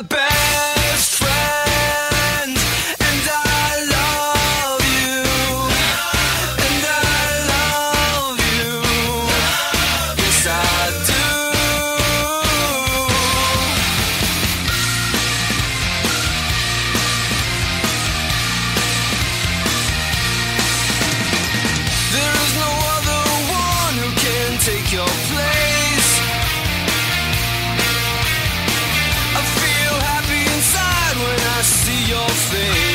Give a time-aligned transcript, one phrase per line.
[0.00, 0.39] My best
[32.40, 32.89] say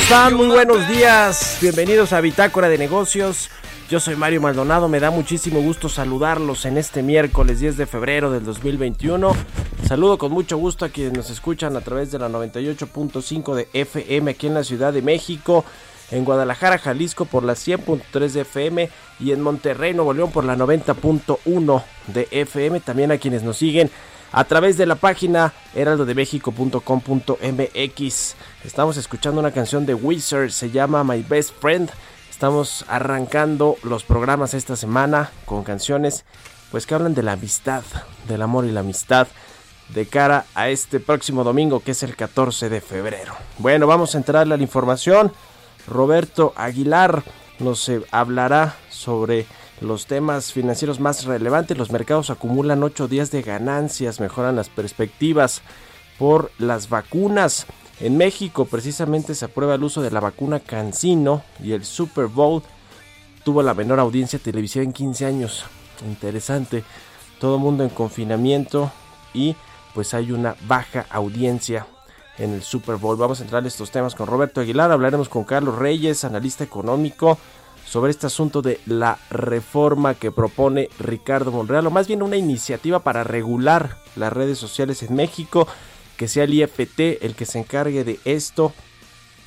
[0.00, 0.34] están?
[0.34, 1.58] Muy buenos días.
[1.60, 3.50] Bienvenidos a Bitácora de Negocios.
[3.88, 4.88] Yo soy Mario Maldonado.
[4.88, 9.32] Me da muchísimo gusto saludarlos en este miércoles 10 de febrero del 2021.
[9.86, 14.30] Saludo con mucho gusto a quienes nos escuchan a través de la 98.5 de FM
[14.30, 15.64] aquí en la Ciudad de México.
[16.10, 18.90] En Guadalajara, Jalisco por la 100.3 de FM
[19.20, 22.80] y en Monterrey, Nuevo León por la 90.1 de FM.
[22.80, 23.90] También a quienes nos siguen
[24.32, 28.36] a través de la página heraldodemexico.com.mx.
[28.64, 31.90] Estamos escuchando una canción de Wizard, se llama My Best Friend.
[32.30, 36.24] Estamos arrancando los programas esta semana con canciones
[36.70, 37.82] pues que hablan de la amistad,
[38.28, 39.26] del amor y la amistad
[39.88, 43.34] de cara a este próximo domingo que es el 14 de febrero.
[43.58, 45.32] Bueno, vamos a entrarle a la información.
[45.88, 47.24] Roberto Aguilar
[47.58, 49.46] nos eh, hablará sobre
[49.80, 51.76] los temas financieros más relevantes.
[51.76, 55.62] Los mercados acumulan 8 días de ganancias, mejoran las perspectivas
[56.18, 57.66] por las vacunas.
[57.98, 62.62] En México precisamente se aprueba el uso de la vacuna Cancino y el Super Bowl
[63.44, 65.64] tuvo la menor audiencia televisiva en 15 años.
[66.06, 66.84] Interesante.
[67.38, 68.90] Todo el mundo en confinamiento
[69.32, 69.56] y
[69.94, 71.86] pues hay una baja audiencia
[72.38, 73.16] en el Super Bowl.
[73.16, 74.92] Vamos a entrar en estos temas con Roberto Aguilar.
[74.92, 77.38] Hablaremos con Carlos Reyes, analista económico,
[77.90, 83.00] sobre este asunto de la reforma que propone Ricardo Monreal, o más bien una iniciativa
[83.00, 85.66] para regular las redes sociales en México,
[86.16, 88.72] que sea el IFT el que se encargue de esto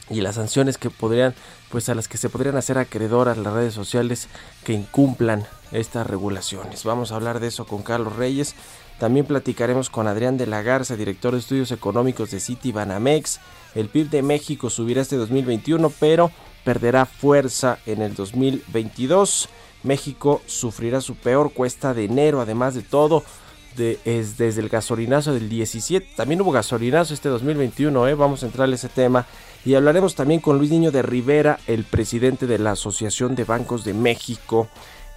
[0.09, 1.33] y las sanciones que podrían,
[1.69, 4.27] pues a las que se podrían hacer acreedoras las redes sociales
[4.65, 6.83] que incumplan estas regulaciones.
[6.83, 8.55] Vamos a hablar de eso con Carlos Reyes.
[8.99, 13.39] También platicaremos con Adrián de la Garza, director de estudios económicos de City Banamex.
[13.73, 16.29] El PIB de México subirá este 2021, pero
[16.63, 19.49] perderá fuerza en el 2022.
[19.83, 23.23] México sufrirá su peor cuesta de enero, además de todo.
[24.05, 26.11] Es desde el gasolinazo del 17.
[26.15, 28.13] También hubo gasolinazo este 2021, ¿eh?
[28.13, 29.25] vamos a entrar en ese tema.
[29.65, 33.83] Y hablaremos también con Luis Niño de Rivera, el presidente de la Asociación de Bancos
[33.83, 34.67] de México.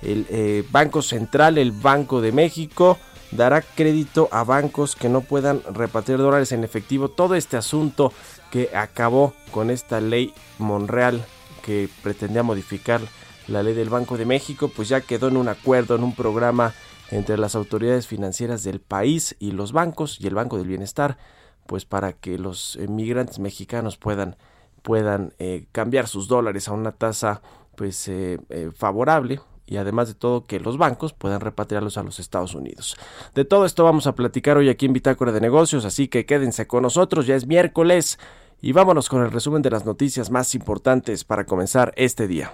[0.03, 2.99] El eh, Banco Central, el Banco de México,
[3.31, 7.09] dará crédito a bancos que no puedan repartir dólares en efectivo.
[7.09, 8.13] Todo este asunto
[8.51, 11.27] que acabó con esta ley Monreal
[11.67, 13.01] que pretendía modificar
[13.49, 16.73] la ley del Banco de México, pues ya quedó en un acuerdo, en un programa
[17.11, 21.19] entre las autoridades financieras del país y los bancos y el Banco del Bienestar
[21.67, 24.37] pues para que los migrantes mexicanos puedan
[24.83, 27.43] puedan eh, cambiar sus dólares a una tasa
[27.77, 32.21] pues eh, eh, favorable y además de todo que los bancos puedan repatriarlos a los
[32.21, 32.97] Estados Unidos.
[33.35, 36.69] De todo esto vamos a platicar hoy aquí en Bitácora de Negocios, así que quédense
[36.69, 38.19] con nosotros, ya es miércoles
[38.61, 42.53] y vámonos con el resumen de las noticias más importantes para comenzar este día.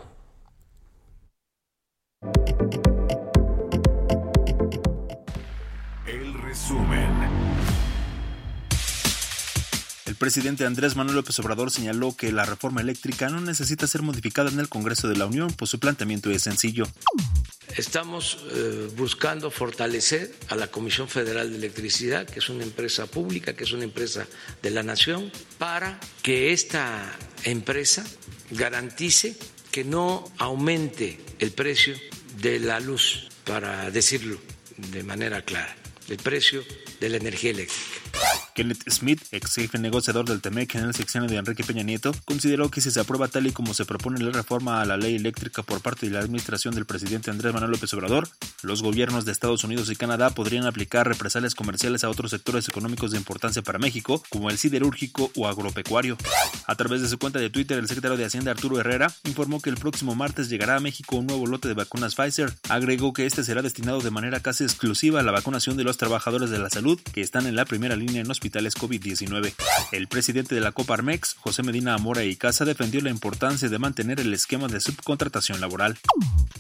[10.22, 14.60] Presidente Andrés Manuel López Obrador señaló que la reforma eléctrica no necesita ser modificada en
[14.60, 16.84] el Congreso de la Unión, pues su planteamiento es sencillo.
[17.76, 23.54] Estamos eh, buscando fortalecer a la Comisión Federal de Electricidad, que es una empresa pública,
[23.54, 24.28] que es una empresa
[24.62, 28.04] de la nación, para que esta empresa
[28.52, 29.36] garantice
[29.72, 31.96] que no aumente el precio
[32.40, 34.38] de la luz, para decirlo
[34.92, 35.74] de manera clara,
[36.08, 36.62] el precio
[37.02, 37.82] de la energía eléctrica.
[38.54, 42.70] Kenneth Smith, ex jefe negociador del TEMEC en el sección de Enrique Peña Nieto, consideró
[42.70, 45.62] que si se aprueba tal y como se propone la reforma a la ley eléctrica
[45.62, 48.28] por parte de la administración del presidente Andrés Manuel López Obrador,
[48.62, 53.10] los gobiernos de Estados Unidos y Canadá podrían aplicar represalias comerciales a otros sectores económicos
[53.10, 56.16] de importancia para México, como el siderúrgico o agropecuario.
[56.66, 59.70] A través de su cuenta de Twitter, el secretario de Hacienda Arturo Herrera informó que
[59.70, 62.54] el próximo martes llegará a México un nuevo lote de vacunas Pfizer.
[62.68, 66.50] Agregó que este será destinado de manera casi exclusiva a la vacunación de los trabajadores
[66.50, 69.52] de la salud que están en la primera línea en hospitales COVID-19.
[69.92, 74.20] El presidente de la Coparmex, José Medina Amora y Casa, defendió la importancia de mantener
[74.20, 75.98] el esquema de subcontratación laboral.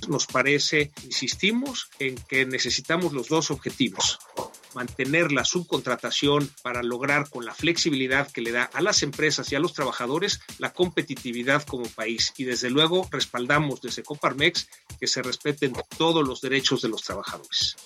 [0.08, 4.18] Nos parece, insistimos, en que necesitamos los dos objetivos
[4.74, 9.56] mantener la subcontratación para lograr con la flexibilidad que le da a las empresas y
[9.56, 12.32] a los trabajadores la competitividad como país.
[12.36, 14.68] Y desde luego respaldamos desde Coparmex
[15.00, 17.76] que se respeten todos los derechos de los trabajadores.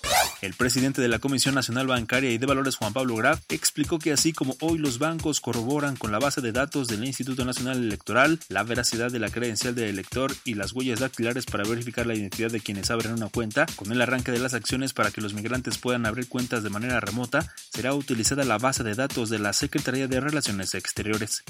[0.41, 4.11] El presidente de la Comisión Nacional Bancaria y de Valores, Juan Pablo Graf, explicó que
[4.11, 8.39] así como hoy los bancos corroboran con la base de datos del Instituto Nacional Electoral
[8.49, 12.51] la veracidad de la credencial del elector y las huellas dactilares para verificar la identidad
[12.51, 15.77] de quienes abren una cuenta, con el arranque de las acciones para que los migrantes
[15.77, 20.07] puedan abrir cuentas de manera remota, será utilizada la base de datos de la Secretaría
[20.07, 21.43] de Relaciones Exteriores.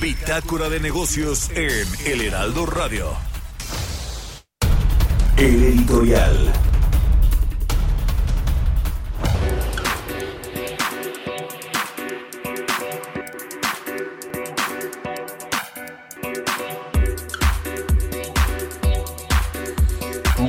[0.00, 3.16] Bitácora de negocios en El Heraldo Radio.
[5.36, 6.69] El editorial.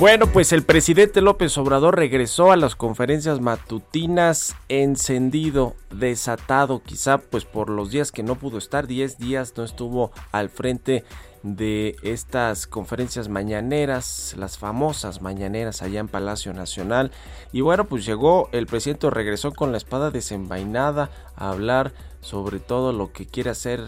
[0.01, 7.45] Bueno, pues el presidente López Obrador regresó a las conferencias matutinas encendido, desatado, quizá pues
[7.45, 11.03] por los días que no pudo estar, 10 días no estuvo al frente
[11.43, 17.11] de estas conferencias mañaneras, las famosas mañaneras allá en Palacio Nacional.
[17.51, 22.93] Y bueno, pues llegó el presidente, regresó con la espada desenvainada a hablar sobre todo
[22.93, 23.83] lo que quiere hacer,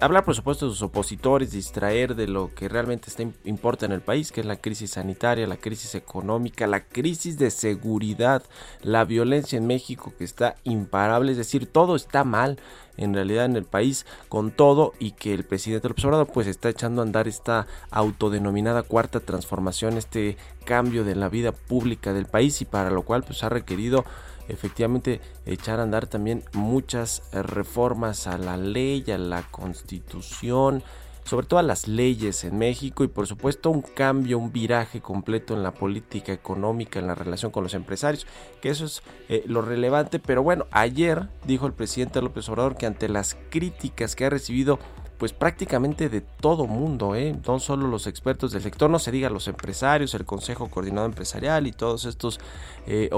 [0.00, 4.00] hablar por supuesto de sus opositores, distraer de lo que realmente está, importa en el
[4.00, 8.42] país, que es la crisis sanitaria, la crisis económica, la crisis de seguridad,
[8.82, 12.58] la violencia en México que está imparable, es decir, todo está mal
[12.96, 16.68] en realidad en el país con todo y que el presidente López Obrador pues está
[16.68, 22.60] echando a andar esta autodenominada cuarta transformación, este cambio de la vida pública del país
[22.62, 24.04] y para lo cual pues ha requerido
[24.48, 30.82] efectivamente echar a andar también muchas eh, reformas a la ley, a la constitución,
[31.26, 35.62] sobre todas las leyes en México y por supuesto un cambio, un viraje completo en
[35.62, 38.26] la política económica, en la relación con los empresarios,
[38.62, 40.20] que eso es eh, lo relevante.
[40.20, 44.78] Pero bueno, ayer dijo el presidente López Obrador que ante las críticas que ha recibido
[45.18, 47.34] pues prácticamente de todo mundo, ¿eh?
[47.46, 51.66] no solo los expertos del sector, no se diga los empresarios, el Consejo Coordinado Empresarial
[51.66, 52.38] y estos
[52.86, 53.08] eh,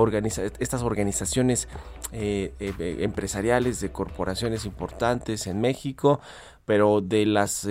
[0.60, 1.68] estas organizaciones
[2.12, 2.52] eh,
[3.00, 6.20] empresariales de corporaciones importantes en México,
[6.68, 7.66] pero de las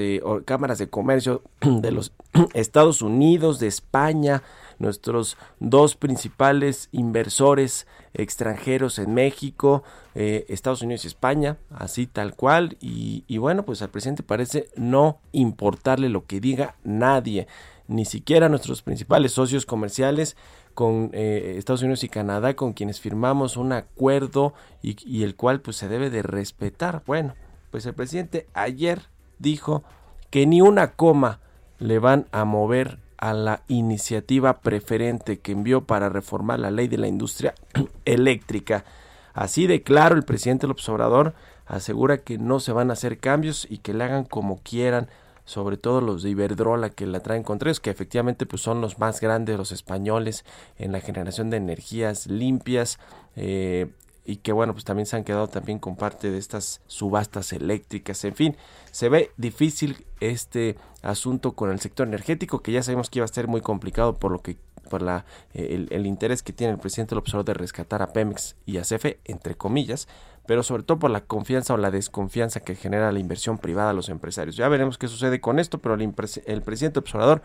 [0.45, 2.13] cámaras de comercio de los
[2.55, 4.41] Estados Unidos, de España,
[4.79, 7.85] nuestros dos principales inversores
[8.15, 9.83] extranjeros en México,
[10.15, 12.75] eh, Estados Unidos y España, así tal cual.
[12.81, 17.45] Y, bueno, pues al presidente parece no importarle lo que diga nadie,
[17.87, 20.37] ni siquiera nuestros principales socios comerciales
[20.73, 25.61] con eh, Estados Unidos y Canadá, con quienes firmamos un acuerdo y, y el cual
[25.61, 27.03] pues se debe de respetar.
[27.05, 27.35] Bueno,
[27.71, 29.03] pues el presidente ayer
[29.39, 29.83] dijo
[30.29, 31.39] que ni una coma
[31.79, 36.97] le van a mover a la iniciativa preferente que envió para reformar la ley de
[36.97, 37.55] la industria
[38.05, 38.85] eléctrica.
[39.33, 41.33] Así de claro, el presidente López Obrador
[41.65, 45.09] asegura que no se van a hacer cambios y que le hagan como quieran,
[45.45, 48.99] sobre todo los de Iberdrola que la traen contra ellos, que efectivamente pues son los
[48.99, 50.45] más grandes, los españoles,
[50.77, 52.99] en la generación de energías limpias.
[53.35, 53.91] Eh,
[54.27, 58.25] y que bueno, pues también se han quedado también con parte de estas subastas eléctricas,
[58.25, 58.57] en fin,
[58.91, 63.29] se ve difícil este asunto con el sector energético, que ya sabemos que iba a
[63.29, 64.57] ser muy complicado por lo que
[64.89, 68.55] por la, eh, el, interés que tiene el presidente López Obrador de rescatar a Pemex
[68.65, 70.07] y a CFE, entre comillas,
[70.45, 73.93] pero sobre todo por la confianza o la desconfianza que genera la inversión privada a
[73.93, 74.55] los empresarios.
[74.55, 77.41] Ya veremos qué sucede con esto, pero el, el presidente López Obrador,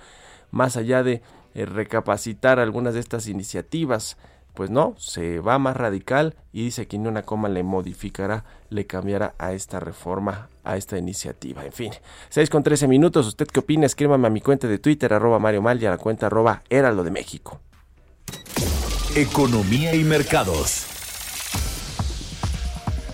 [0.50, 1.22] más allá de
[1.54, 4.16] eh, recapacitar algunas de estas iniciativas,
[4.54, 8.87] pues no, se va más radical y dice que ni una coma le modificará, le
[8.87, 11.64] cambiará a esta reforma, a esta iniciativa.
[11.64, 11.92] En fin,
[12.28, 13.26] 6 con 13 minutos.
[13.26, 13.87] ¿Usted qué opina?
[13.87, 17.02] Escríbame a mi cuenta de Twitter, arroba Mario Mal y a la cuenta arroba Heraldo
[17.02, 17.61] de México.
[19.16, 20.91] Economía y mercados.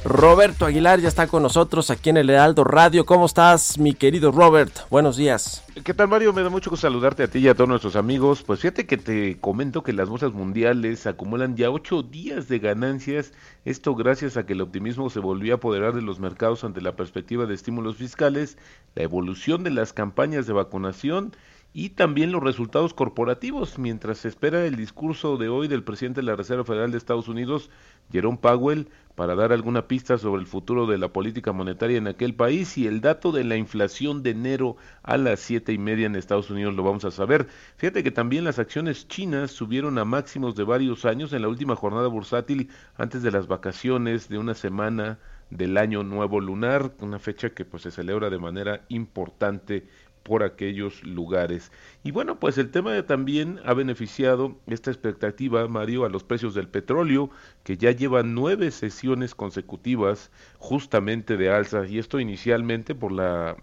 [0.05, 3.05] Roberto Aguilar ya está con nosotros aquí en el Heraldo Radio.
[3.05, 4.73] ¿Cómo estás, mi querido Robert?
[4.91, 5.65] Buenos días.
[5.85, 6.33] ¿Qué tal, Mario?
[6.33, 8.43] Me da mucho gusto saludarte a ti y a todos nuestros amigos.
[8.43, 13.33] Pues fíjate que te comento que las bolsas mundiales acumulan ya ocho días de ganancias.
[13.65, 16.97] Esto gracias a que el optimismo se volvió a apoderar de los mercados ante la
[16.97, 18.57] perspectiva de estímulos fiscales,
[18.95, 21.33] la evolución de las campañas de vacunación
[21.75, 26.27] y también los resultados corporativos, mientras se espera el discurso de hoy del presidente de
[26.27, 27.71] la Reserva Federal de Estados Unidos,
[28.11, 32.35] Jerome Powell, para dar alguna pista sobre el futuro de la política monetaria en aquel
[32.35, 36.17] país y el dato de la inflación de enero a las siete y media en
[36.17, 37.49] Estados Unidos lo vamos a saber.
[37.77, 41.77] Fíjate que también las acciones chinas subieron a máximos de varios años en la última
[41.77, 45.19] jornada bursátil antes de las vacaciones de una semana
[45.51, 49.87] del año nuevo lunar, una fecha que pues se celebra de manera importante
[50.29, 51.73] por aquellos lugares.
[52.05, 56.69] Y bueno, pues el tema también ha beneficiado esta expectativa, Mario, a los precios del
[56.69, 57.31] petróleo,
[57.65, 63.57] que ya llevan nueve sesiones consecutivas justamente de alza, y esto inicialmente por, la,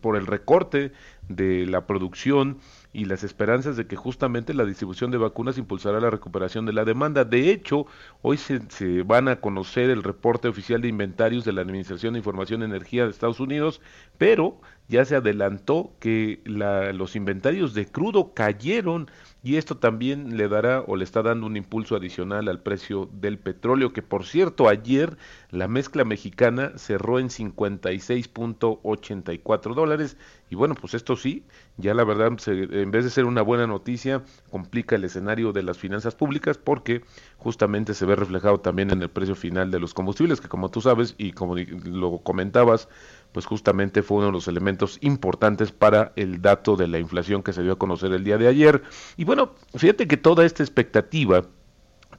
[0.00, 0.92] por el recorte
[1.28, 2.58] de la producción
[2.92, 6.84] y las esperanzas de que justamente la distribución de vacunas impulsará la recuperación de la
[6.84, 7.24] demanda.
[7.24, 7.86] De hecho,
[8.20, 12.18] hoy se, se, van a conocer el reporte oficial de inventarios de la Administración de
[12.18, 13.80] Información y Energía de Estados Unidos,
[14.18, 14.60] pero
[14.92, 19.10] ya se adelantó que la, los inventarios de crudo cayeron
[19.42, 23.38] y esto también le dará o le está dando un impulso adicional al precio del
[23.38, 25.16] petróleo, que por cierto ayer
[25.50, 30.18] la mezcla mexicana cerró en 56.84 dólares.
[30.48, 31.44] Y bueno, pues esto sí,
[31.78, 35.78] ya la verdad en vez de ser una buena noticia, complica el escenario de las
[35.78, 37.02] finanzas públicas porque
[37.38, 40.82] justamente se ve reflejado también en el precio final de los combustibles, que como tú
[40.82, 42.90] sabes y como lo comentabas,
[43.32, 47.52] pues justamente fue uno de los elementos importantes para el dato de la inflación que
[47.52, 48.82] se dio a conocer el día de ayer.
[49.16, 51.44] Y bueno, fíjate que toda esta expectativa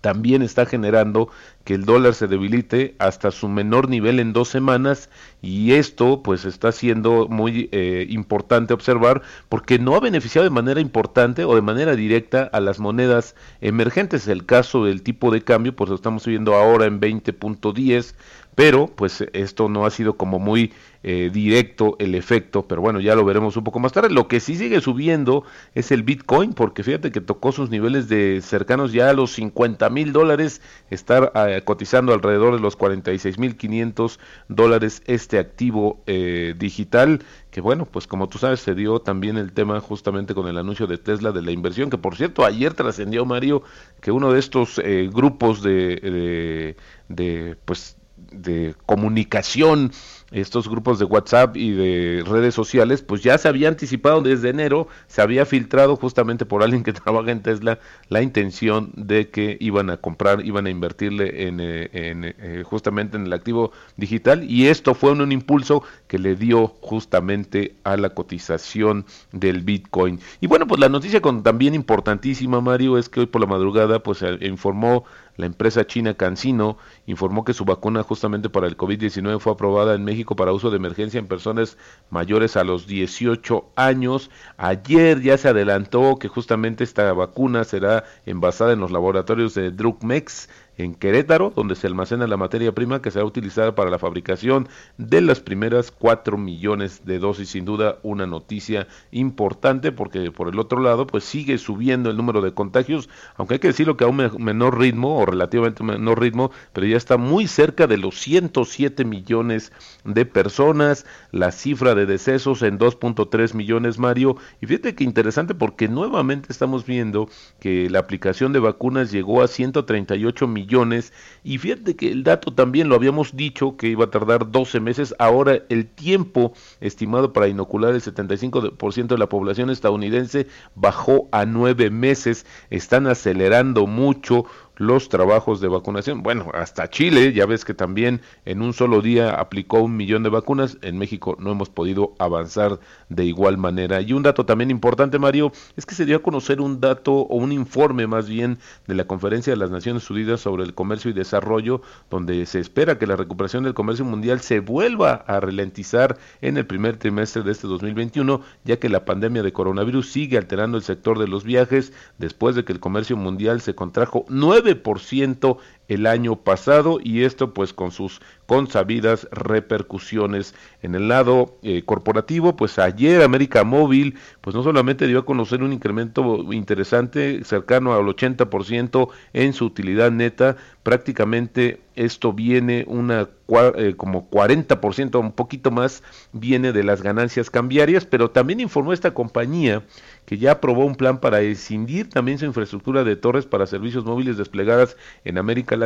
[0.03, 1.29] también está generando
[1.63, 5.09] que el dólar se debilite hasta su menor nivel en dos semanas
[5.41, 10.81] y esto pues está siendo muy eh, importante observar porque no ha beneficiado de manera
[10.81, 14.27] importante o de manera directa a las monedas emergentes.
[14.27, 18.13] El caso del tipo de cambio pues lo estamos viendo ahora en 20.10
[18.55, 20.71] pero pues esto no ha sido como muy
[21.05, 24.09] eh, directo el efecto, pero bueno, ya lo veremos un poco más tarde.
[24.09, 25.43] Lo que sí sigue subiendo
[25.75, 29.89] es el Bitcoin, porque fíjate que tocó sus niveles de cercanos ya a los 50
[29.89, 34.17] mil dólares, estar eh, cotizando alrededor de los 46 mil 500
[34.47, 37.19] dólares este activo eh, digital,
[37.51, 40.87] que bueno, pues como tú sabes, se dio también el tema justamente con el anuncio
[40.87, 43.63] de Tesla de la inversión, que por cierto, ayer trascendió Mario
[43.99, 44.81] que uno de estos
[45.11, 46.75] grupos de, de,
[47.09, 47.97] de pues
[48.33, 49.91] de comunicación
[50.33, 54.87] estos grupos de WhatsApp y de redes sociales, pues ya se había anticipado desde enero,
[55.07, 59.89] se había filtrado justamente por alguien que trabaja en Tesla la intención de que iban
[59.89, 64.67] a comprar, iban a invertirle en, eh, en, eh, justamente en el activo digital y
[64.67, 70.19] esto fue un, un, impulso que le dio justamente a la cotización del Bitcoin.
[70.41, 74.01] Y bueno, pues la noticia con, también importantísima, Mario, es que hoy por la madrugada
[74.01, 79.53] pues informó la empresa china CanSino informó que su vacuna justamente para el COVID-19 fue
[79.53, 81.77] aprobada en México para uso de emergencia en personas
[82.09, 84.29] mayores a los 18 años.
[84.57, 90.49] Ayer ya se adelantó que justamente esta vacuna será envasada en los laboratorios de Drugmex
[90.77, 95.21] en Querétaro, donde se almacena la materia prima que será utilizada para la fabricación de
[95.21, 97.49] las primeras 4 millones de dosis.
[97.49, 102.41] Sin duda una noticia importante porque por el otro lado pues sigue subiendo el número
[102.41, 106.51] de contagios, aunque hay que decirlo que a un menor ritmo o relativamente menor ritmo,
[106.73, 109.71] pero ya está muy cerca de los 107 millones
[110.03, 115.87] de personas, la cifra de decesos en 2.3 millones Mario, y fíjate que interesante porque
[115.87, 121.13] nuevamente estamos viendo que la aplicación de vacunas llegó a 138 millones millones.
[121.43, 125.13] Y fíjate que el dato también lo habíamos dicho que iba a tardar 12 meses.
[125.19, 131.89] Ahora el tiempo estimado para inocular el 75% de la población estadounidense bajó a 9
[131.89, 132.45] meses.
[132.69, 136.23] Están acelerando mucho los trabajos de vacunación.
[136.23, 140.29] Bueno, hasta Chile, ya ves que también en un solo día aplicó un millón de
[140.29, 140.77] vacunas.
[140.81, 144.01] En México no hemos podido avanzar de igual manera.
[144.01, 147.35] Y un dato también importante, Mario, es que se dio a conocer un dato o
[147.35, 151.13] un informe más bien de la Conferencia de las Naciones Unidas sobre el Comercio y
[151.13, 156.57] Desarrollo, donde se espera que la recuperación del comercio mundial se vuelva a ralentizar en
[156.57, 160.83] el primer trimestre de este 2021, ya que la pandemia de coronavirus sigue alterando el
[160.83, 165.57] sector de los viajes después de que el comercio mundial se contrajo nueve ciento
[165.93, 172.55] el año pasado y esto pues con sus consabidas repercusiones en el lado eh, corporativo
[172.55, 178.05] pues ayer América Móvil pues no solamente dio a conocer un incremento interesante cercano al
[178.05, 183.29] 80% en su utilidad neta prácticamente esto viene una
[183.75, 189.13] eh, como 40% un poquito más viene de las ganancias cambiarias pero también informó esta
[189.13, 189.83] compañía
[190.25, 194.37] que ya aprobó un plan para escindir también su infraestructura de torres para servicios móviles
[194.37, 195.82] desplegadas en América Latina.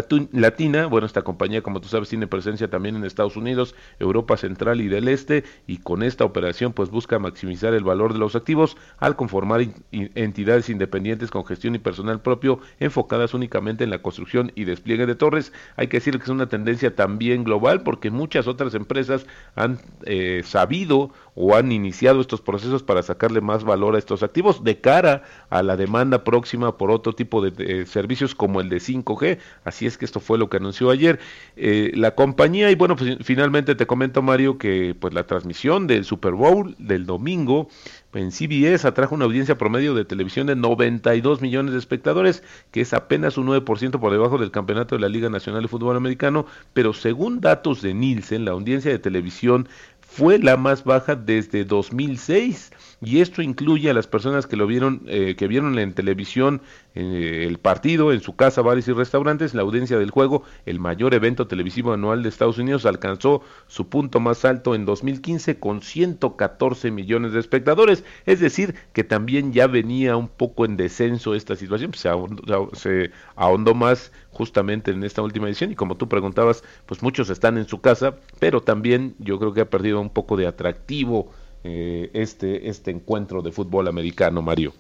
[0.90, 4.88] Bueno, esta compañía, como tú sabes, tiene presencia también en Estados Unidos, Europa Central y
[4.88, 9.16] del Este, y con esta operación pues busca maximizar el valor de los activos al
[9.16, 15.06] conformar entidades independientes con gestión y personal propio enfocadas únicamente en la construcción y despliegue
[15.06, 15.54] de torres.
[15.76, 20.42] Hay que decir que es una tendencia también global porque muchas otras empresas han eh,
[20.44, 25.22] sabido o han iniciado estos procesos para sacarle más valor a estos activos de cara
[25.52, 29.38] a la demanda próxima por otro tipo de, servicios como el de 5G.
[29.64, 31.20] Así es que esto fue lo que anunció ayer
[31.56, 36.06] eh, la compañía y bueno, pues finalmente te comento Mario que pues la transmisión del
[36.06, 37.70] Super Bowl del domingo
[38.14, 42.94] en CBS atrajo una audiencia promedio de televisión de 92 millones de espectadores, que es
[42.94, 46.94] apenas un 9% por debajo del campeonato de la Liga Nacional de Fútbol Americano, pero
[46.94, 49.68] según datos de Nielsen, la audiencia de televisión
[50.08, 55.04] fue la más baja desde 2006 y esto incluye a las personas que lo vieron
[55.08, 56.62] eh, que vieron en televisión
[56.96, 61.14] eh, el partido en su casa bares y restaurantes la audiencia del juego el mayor
[61.14, 66.92] evento televisivo anual de Estados Unidos alcanzó su punto más alto en 2015 con 114
[66.92, 68.04] millones de espectadores.
[68.26, 73.12] Es decir que también ya venía un poco en descenso esta situación se ahondó, se
[73.36, 77.68] ahondó más justamente en esta última edición y como tú preguntabas pues muchos están en
[77.68, 81.32] su casa pero también yo creo que ha perdido un poco de atractivo
[81.64, 84.74] eh, este, este encuentro de fútbol americano, Mario.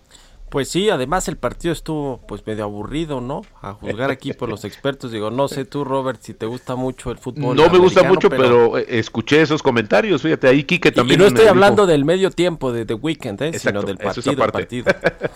[0.49, 3.41] Pues sí, además el partido estuvo pues medio aburrido, ¿no?
[3.62, 7.12] A juzgar aquí por los expertos, digo, no sé tú Robert si te gusta mucho
[7.12, 7.57] el fútbol.
[7.57, 11.19] No me gusta mucho, pero, eh, escuché esos comentarios, fíjate ahí Quique también.
[11.19, 13.60] Y no estoy hablando del medio tiempo de The Weekend, ¿eh?
[13.60, 14.36] sino del partido.
[14.51, 14.86] partido.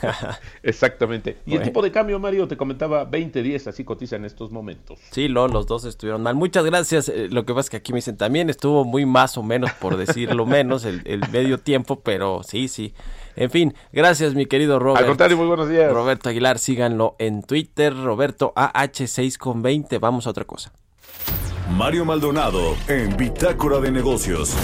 [0.63, 1.39] Exactamente.
[1.45, 4.97] Y el tipo de cambio, Mario, te comentaba 20-10, así cotiza en estos momentos.
[5.11, 6.35] Sí, lo, los dos estuvieron mal.
[6.35, 7.09] Muchas gracias.
[7.09, 9.71] Eh, lo que pasa es que aquí me dicen también estuvo muy más o menos,
[9.73, 12.93] por decirlo menos, el, el medio tiempo, pero sí, sí.
[13.35, 15.01] En fin, gracias mi querido Robert.
[15.01, 15.91] Al contrario, muy buenos días.
[15.91, 19.97] Roberto Aguilar, síganlo en Twitter, Roberto AH6 con 20.
[19.99, 20.71] Vamos a otra cosa.
[21.71, 24.55] Mario Maldonado en Bitácora de Negocios.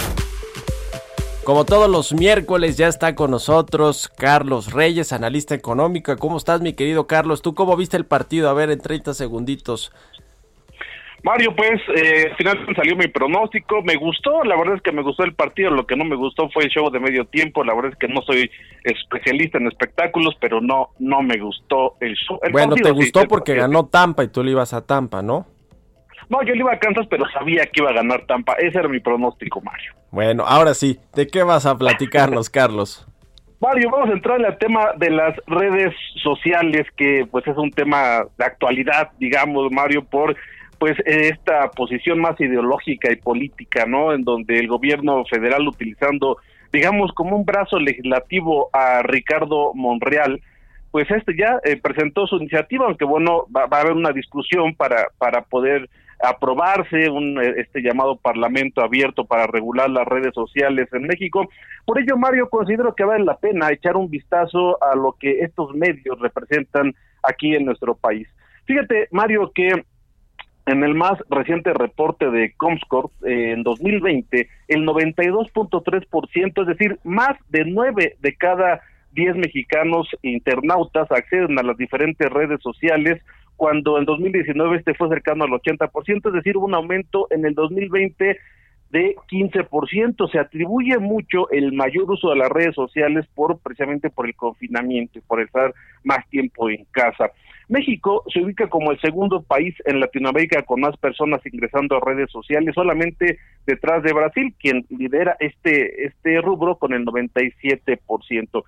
[1.48, 6.14] Como todos los miércoles ya está con nosotros Carlos Reyes, analista económico.
[6.18, 7.40] ¿Cómo estás mi querido Carlos?
[7.40, 8.50] ¿Tú cómo viste el partido?
[8.50, 9.90] A ver, en 30 segunditos.
[11.24, 15.02] Mario, pues eh, al final salió mi pronóstico, me gustó, la verdad es que me
[15.02, 17.74] gustó el partido, lo que no me gustó fue el show de medio tiempo, la
[17.74, 18.50] verdad es que no soy
[18.84, 22.38] especialista en espectáculos, pero no no me gustó el show.
[22.52, 25.46] bueno, te gustó porque ganó Tampa y tú le ibas a Tampa, ¿no?
[26.28, 28.54] No, yo le iba a Kansas, pero sabía que iba a ganar Tampa.
[28.54, 29.94] Ese era mi pronóstico, Mario.
[30.10, 33.06] Bueno, ahora sí, ¿de qué vas a platicarnos, Carlos?
[33.60, 37.72] Mario, vamos a entrar en el tema de las redes sociales, que pues es un
[37.72, 40.36] tema de actualidad, digamos, Mario, por
[40.78, 44.12] pues esta posición más ideológica y política, ¿no?
[44.12, 46.38] En donde el gobierno federal utilizando,
[46.72, 50.40] digamos, como un brazo legislativo a Ricardo Monreal,
[50.90, 54.74] pues este ya eh, presentó su iniciativa, aunque bueno, va, va, a haber una discusión
[54.74, 55.88] para, para poder
[56.20, 61.48] aprobarse un este llamado parlamento abierto para regular las redes sociales en México.
[61.84, 65.74] Por ello, Mario, considero que vale la pena echar un vistazo a lo que estos
[65.74, 68.28] medios representan aquí en nuestro país.
[68.64, 69.84] Fíjate, Mario, que
[70.68, 77.38] en el más reciente reporte de Comscore eh, en 2020, el 92.3%, es decir, más
[77.48, 83.22] de nueve de cada 10 mexicanos internautas acceden a las diferentes redes sociales,
[83.56, 88.38] cuando en 2019 este fue cercano al 80%, es decir, un aumento en el 2020
[88.90, 90.30] de 15%.
[90.30, 95.18] Se atribuye mucho el mayor uso de las redes sociales por precisamente por el confinamiento
[95.18, 97.30] y por estar más tiempo en casa.
[97.68, 102.30] México se ubica como el segundo país en Latinoamérica con más personas ingresando a redes
[102.30, 108.64] sociales, solamente detrás de Brasil, quien lidera este este rubro con el 97%.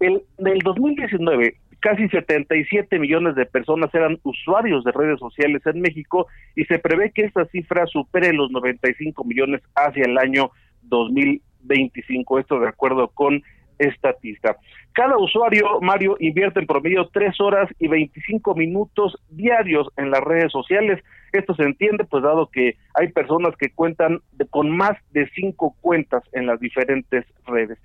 [0.00, 6.26] El del 2019 casi 77 millones de personas eran usuarios de redes sociales en México
[6.56, 10.50] y se prevé que esta cifra supere los 95 millones hacia el año
[10.82, 13.42] 2025, esto de acuerdo con
[13.78, 14.56] Estatista.
[14.92, 20.50] Cada usuario, Mario, invierte en promedio 3 horas y 25 minutos diarios en las redes
[20.50, 21.02] sociales.
[21.32, 26.22] Esto se entiende, pues dado que hay personas que cuentan con más de 5 cuentas
[26.32, 27.78] en las diferentes redes.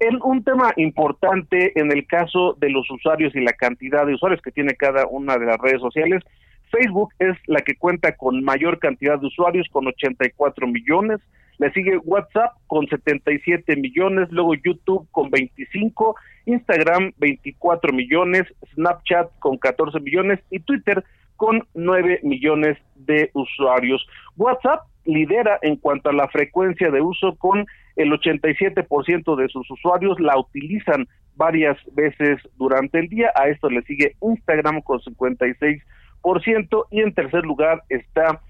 [0.00, 4.40] En un tema importante en el caso de los usuarios y la cantidad de usuarios
[4.40, 6.22] que tiene cada una de las redes sociales,
[6.70, 11.20] Facebook es la que cuenta con mayor cantidad de usuarios, con 84 millones,
[11.60, 18.44] le sigue WhatsApp con 77 millones, luego YouTube con 25, Instagram 24 millones,
[18.74, 21.04] Snapchat con 14 millones y Twitter
[21.36, 24.06] con 9 millones de usuarios.
[24.38, 30.18] WhatsApp lidera en cuanto a la frecuencia de uso con el 87% de sus usuarios
[30.18, 33.32] la utilizan varias veces durante el día.
[33.34, 38.40] A esto le sigue Instagram con 56% y en tercer lugar está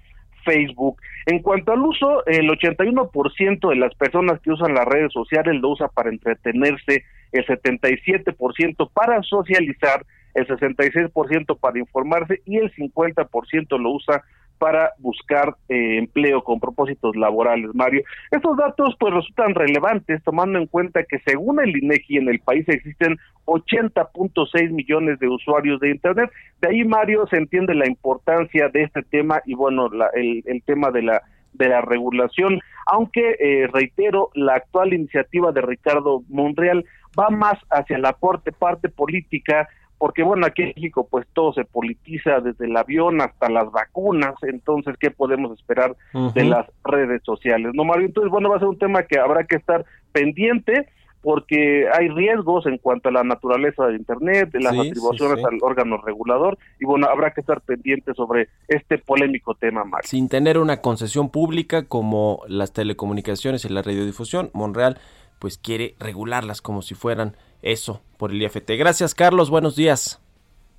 [0.43, 1.01] Facebook.
[1.25, 5.69] En cuanto al uso, el 81% de las personas que usan las redes sociales lo
[5.69, 13.91] usa para entretenerse, el 77% para socializar, el 66% para informarse y el 50% lo
[13.91, 14.23] usa
[14.61, 18.03] para buscar eh, empleo con propósitos laborales, Mario.
[18.29, 22.69] Estos datos pues resultan relevantes tomando en cuenta que según el INEGI en el país
[22.69, 26.29] existen 80.6 millones de usuarios de internet.
[26.61, 30.61] De ahí, Mario, se entiende la importancia de este tema y bueno, la, el, el
[30.61, 31.21] tema de la
[31.53, 36.85] de la regulación, aunque eh, reitero, la actual iniciativa de Ricardo Monreal
[37.19, 39.67] va más hacia la parte, parte política
[40.01, 44.33] porque bueno, aquí en México pues todo se politiza desde el avión hasta las vacunas,
[44.41, 46.33] entonces, ¿qué podemos esperar uh -huh.
[46.33, 47.71] de las redes sociales?
[47.75, 50.87] No, Mario, entonces, bueno, va a ser un tema que habrá que estar pendiente
[51.21, 55.45] porque hay riesgos en cuanto a la naturaleza de Internet, de las sí, atribuciones sí,
[55.47, 55.53] sí.
[55.53, 60.07] al órgano regulador, y bueno, habrá que estar pendiente sobre este polémico tema, Mario.
[60.09, 64.97] Sin tener una concesión pública como las telecomunicaciones y la radiodifusión, Monreal
[65.41, 68.69] pues quiere regularlas como si fueran eso por el IFT.
[68.77, 69.49] Gracias, Carlos.
[69.49, 70.21] Buenos días.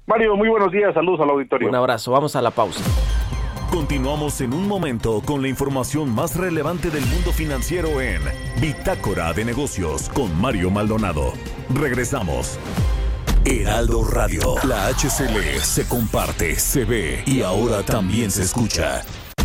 [0.07, 0.95] Mario, muy buenos días.
[0.95, 1.69] Saludos al auditorio.
[1.69, 2.13] Un abrazo.
[2.13, 2.81] Vamos a la pausa.
[3.73, 8.21] Continuamos en un momento con la información más relevante del mundo financiero en
[8.61, 11.33] Bitácora de Negocios con Mario Maldonado.
[11.75, 12.57] Regresamos.
[13.45, 14.55] Heraldo Radio.
[14.63, 19.03] La HCL se comparte, se ve y ahora también se escucha.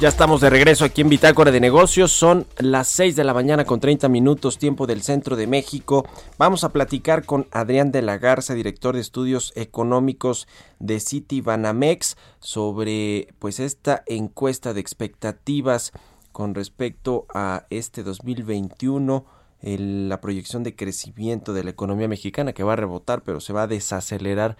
[0.00, 2.12] Ya estamos de regreso aquí en Bitácora de Negocios.
[2.12, 6.06] Son las 6 de la mañana con 30 minutos, tiempo del centro de México.
[6.38, 10.46] Vamos a platicar con Adrián de la Garza, director de estudios económicos
[10.78, 15.90] de City Banamex, sobre pues esta encuesta de expectativas
[16.30, 19.24] con respecto a este 2021
[19.62, 23.52] el- la proyección de crecimiento de la economía mexicana que va a rebotar, pero se
[23.52, 24.56] va a desacelerar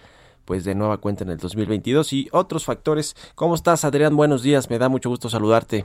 [0.49, 3.15] pues de nueva cuenta en el 2022 y otros factores.
[3.35, 4.17] ¿Cómo estás, Adrián?
[4.17, 5.85] Buenos días, me da mucho gusto saludarte.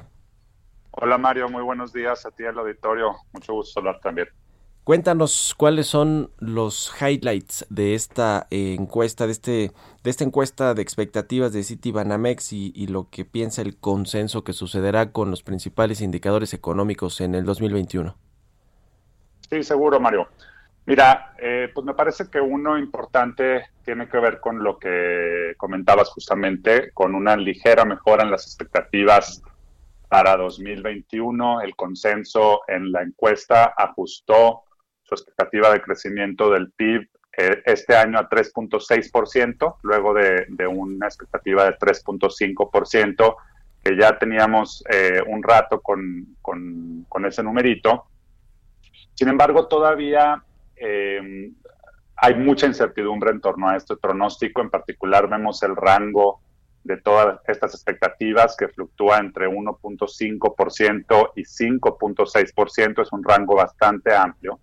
[0.91, 3.13] Hola Mario, muy buenos días a ti al auditorio.
[3.33, 4.29] Mucho gusto hablar también.
[4.85, 9.71] Cuéntanos cuáles son los highlights de esta eh, encuesta, de este,
[10.01, 14.53] de esta encuesta de expectativas de Citibanamex y, y lo que piensa el consenso que
[14.53, 18.15] sucederá con los principales indicadores económicos en el 2021.
[19.49, 20.29] Sí, seguro Mario.
[20.85, 26.09] Mira, eh, pues me parece que uno importante tiene que ver con lo que comentabas
[26.09, 29.41] justamente, con una ligera mejora en las expectativas
[30.09, 31.61] para 2021.
[31.61, 34.63] El consenso en la encuesta ajustó
[35.03, 41.65] su expectativa de crecimiento del PIB eh, este año a 3.6%, luego de, una expectativa
[41.65, 43.35] de 3.5%,
[43.83, 46.35] que ya teníamos eh, un rato con,
[47.25, 48.05] ese numerito.
[49.15, 50.43] Sin embargo, todavía
[50.75, 51.51] eh,
[52.15, 54.61] hay mucha incertidumbre en torno a este pronóstico.
[54.61, 56.41] En particular, vemos el rango
[56.83, 63.01] de todas estas expectativas que fluctúa entre 1.5% y 5.6%.
[63.01, 64.59] Es un rango bastante amplio.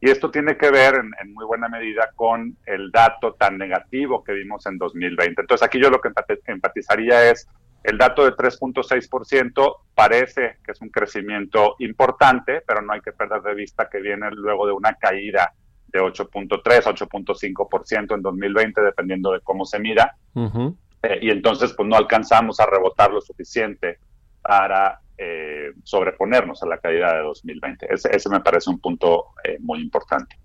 [0.00, 4.24] Y esto tiene que ver en, en, muy buena medida con el dato tan negativo
[4.24, 5.42] que vimos en 2020.
[5.42, 6.10] Entonces aquí yo lo que
[6.46, 7.46] empatizaría es
[7.82, 13.42] el dato de 3.6% parece que es un crecimiento importante, pero no hay que perder
[13.42, 15.52] de vista que viene luego de una caída
[15.88, 20.14] de 8.3, 8.5% en 2020, dependiendo de cómo se mira.
[20.34, 20.76] Uh -huh.
[21.02, 23.98] eh, y entonces pues no alcanzamos a rebotar lo suficiente
[24.42, 27.92] para eh, sobreponernos a la caída de 2020.
[27.92, 30.36] Ese, ese me parece un punto eh, muy importante.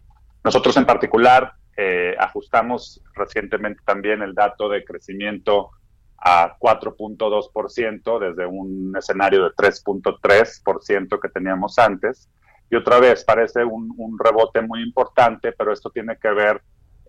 [0.44, 5.72] Nosotros en particular eh, ajustamos recientemente también el dato de crecimiento
[6.18, 12.30] a 4.2% desde un escenario de 3.3% que teníamos antes.
[12.70, 16.62] Y otra vez parece un, un, rebote muy importante, pero esto tiene que ver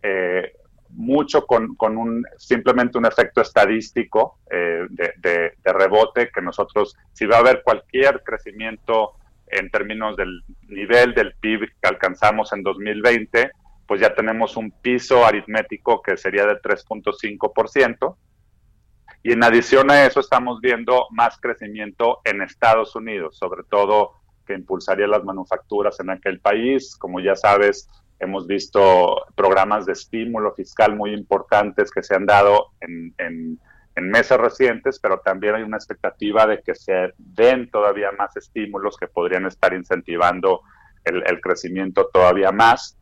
[0.02, 0.52] eh,
[0.90, 6.96] mucho con, con, un, simplemente un efecto estadístico eh, de, de, de, rebote que nosotros,
[7.12, 9.14] si va a haber cualquier crecimiento
[9.48, 13.50] en términos del nivel del PIB que alcanzamos en 2020,
[13.86, 18.16] pues ya tenemos un piso aritmético que sería de 3.5%.
[19.22, 24.12] Y en adición a eso estamos viendo más crecimiento en Estados Unidos, sobre todo
[24.46, 26.96] que impulsaría las manufacturas en aquel país.
[26.96, 32.68] Como ya sabes, hemos visto programas de estímulo fiscal muy importantes que se han dado
[32.80, 33.58] en, en,
[33.96, 38.96] en, meses recientes, pero también hay una expectativa de que se den todavía más estímulos
[38.96, 40.62] que podrían estar incentivando
[41.04, 42.96] el, el crecimiento todavía más.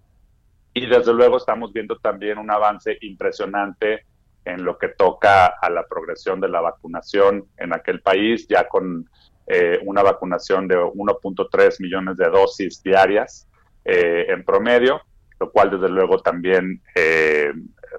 [0.72, 4.06] Y desde luego estamos viendo también un avance impresionante
[4.44, 9.08] en lo que toca a la progresión de la vacunación en aquel país, ya con
[9.46, 13.46] eh, una vacunación de 1.3 millones de dosis diarias
[13.84, 15.02] eh, en promedio,
[15.38, 17.52] lo cual desde luego también eh,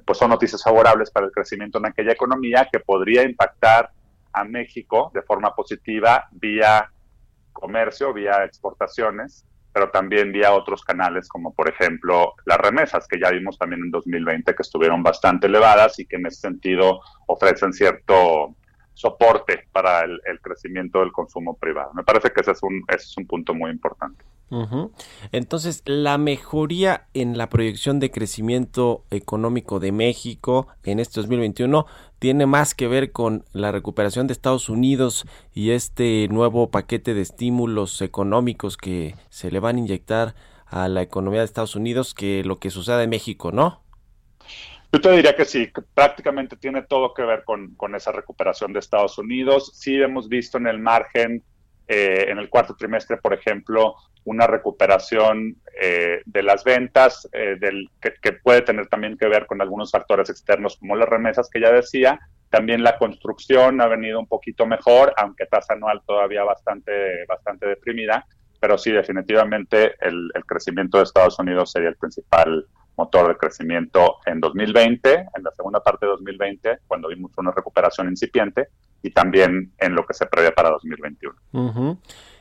[0.05, 3.91] pues son noticias favorables para el crecimiento en aquella economía que podría impactar
[4.33, 6.91] a México de forma positiva vía
[7.53, 9.45] comercio, vía exportaciones,
[9.75, 13.91] pero también vía otros canales como por ejemplo las remesas, que ya vimos también en
[13.91, 18.55] 2020 que estuvieron bastante elevadas y que en ese sentido ofrecen cierto
[18.93, 21.91] soporte para el, el crecimiento del consumo privado.
[21.93, 24.23] Me parece que ese es un, ese es un punto muy importante.
[25.31, 31.85] Entonces, la mejoría en la proyección de crecimiento económico de México en este 2021
[32.19, 37.21] tiene más que ver con la recuperación de Estados Unidos y este nuevo paquete de
[37.21, 42.43] estímulos económicos que se le van a inyectar a la economía de Estados Unidos que
[42.43, 43.81] lo que sucede en México, ¿no?
[44.91, 49.17] Yo te diría que sí, prácticamente tiene todo que ver con, esa recuperación de Estados
[49.17, 49.71] Unidos.
[49.75, 51.43] Sí hemos visto en el margen,
[51.87, 57.89] eh, en el cuarto trimestre, por ejemplo, una recuperación eh, de las ventas, eh, del,
[58.01, 61.71] que, puede tener también que ver con algunos factores externos como las remesas que ya
[61.71, 62.19] decía.
[62.49, 68.25] También la construcción ha venido un poquito mejor, aunque tasa anual todavía bastante, bastante deprimida.
[68.59, 72.65] Pero sí, definitivamente el crecimiento de Estados Unidos sería el principal
[72.97, 78.09] motor de crecimiento en 2020, en la segunda parte de 2020, cuando vimos una recuperación
[78.09, 78.69] incipiente,
[79.01, 81.35] y también en lo que se prevé para 2021.
[81.51, 81.97] Uh -huh.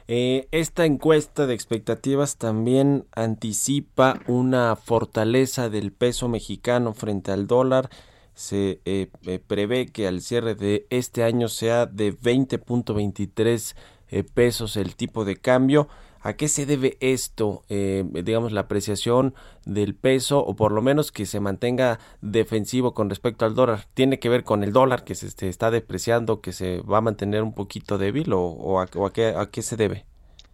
[0.06, 7.90] esta encuesta de expectativas también anticipa una fortaleza del peso mexicano frente al dólar.
[8.34, 13.76] Se eh, eh, prevé que al cierre de este año sea de 20.23 eh,
[14.22, 15.88] pesos el tipo de cambio.
[16.24, 17.64] ¿A qué se debe esto?
[17.68, 19.34] Eh, digamos, la apreciación
[19.66, 23.80] del peso o por lo menos que se mantenga defensivo con respecto al dólar.
[23.92, 27.42] ¿Tiene que ver con el dólar que se está depreciando, que se va a mantener
[27.42, 30.06] un poquito débil o, o, a, qué, a, qué, se debe?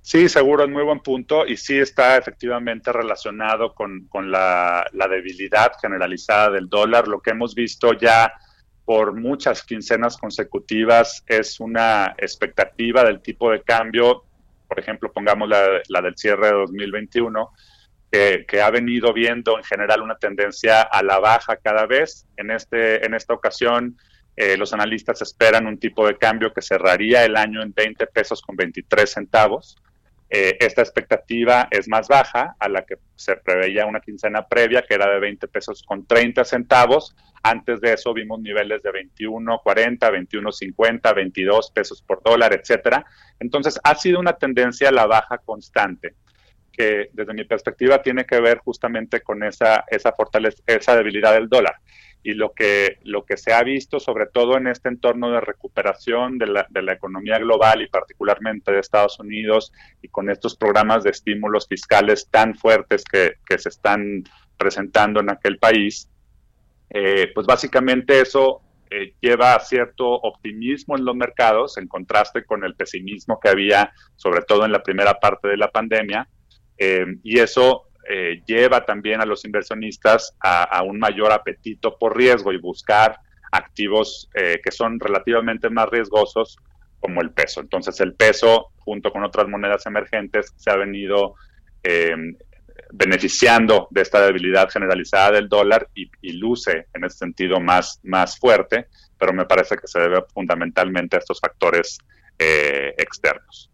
[0.03, 5.71] Sí, seguro, es muy buen punto y sí está efectivamente relacionado con, la, la, debilidad
[5.81, 7.07] generalizada del dólar.
[7.07, 8.33] Lo que hemos visto ya
[8.91, 14.25] por muchas quincenas consecutivas es una expectativa del tipo de cambio,
[14.67, 17.51] por ejemplo, pongamos la, del cierre de 2021,
[18.11, 22.27] que, que, ha venido viendo en general una tendencia a la baja cada vez.
[22.37, 23.97] En, este, en esta ocasión
[24.35, 28.43] eh, los analistas esperan un tipo de cambio que cerraría el año en 20 pesos
[28.43, 29.77] con 23 centavos.
[30.33, 34.95] Eh, esta expectativa es más baja a la que se preveía una quincena previa, que
[34.95, 37.17] era de 20 pesos con 30 centavos.
[37.43, 43.05] Antes de eso vimos niveles de 21.40, 21.50, 22 pesos por dólar, etcétera.
[43.41, 46.15] Entonces ha sido una tendencia a la baja constante
[46.71, 51.49] que desde mi perspectiva tiene que ver justamente con esa, esa fortaleza, esa debilidad del
[51.49, 51.75] dólar
[52.23, 56.39] y lo que, lo que se ha visto, sobre todo en este entorno de recuperación
[56.39, 61.03] de la, de la economía global y particularmente de Estados Unidos y con estos programas
[61.03, 64.25] de estímulos fiscales tan fuertes que, que se están
[64.59, 66.09] presentando en aquel país,
[66.91, 72.65] eh, pues básicamente eso eh, lleva a cierto optimismo en los mercados, en contraste con
[72.65, 76.29] el pesimismo que había, sobre todo en la primera parte de la pandemia,
[76.77, 82.53] eh, y eso eh, lleva también a los inversionistas a, un mayor apetito por riesgo
[82.53, 83.21] y buscar
[83.53, 86.59] activos eh, que son relativamente más riesgosos
[86.99, 87.61] como el peso.
[87.61, 91.37] Entonces el peso, junto con otras monedas emergentes, se ha venido
[91.85, 92.17] eh,
[92.93, 98.89] beneficiando de esta debilidad generalizada del dólar y, luce en ese sentido más, más fuerte,
[99.19, 101.99] pero me parece que se debe fundamentalmente a estos factores
[102.39, 103.71] externos.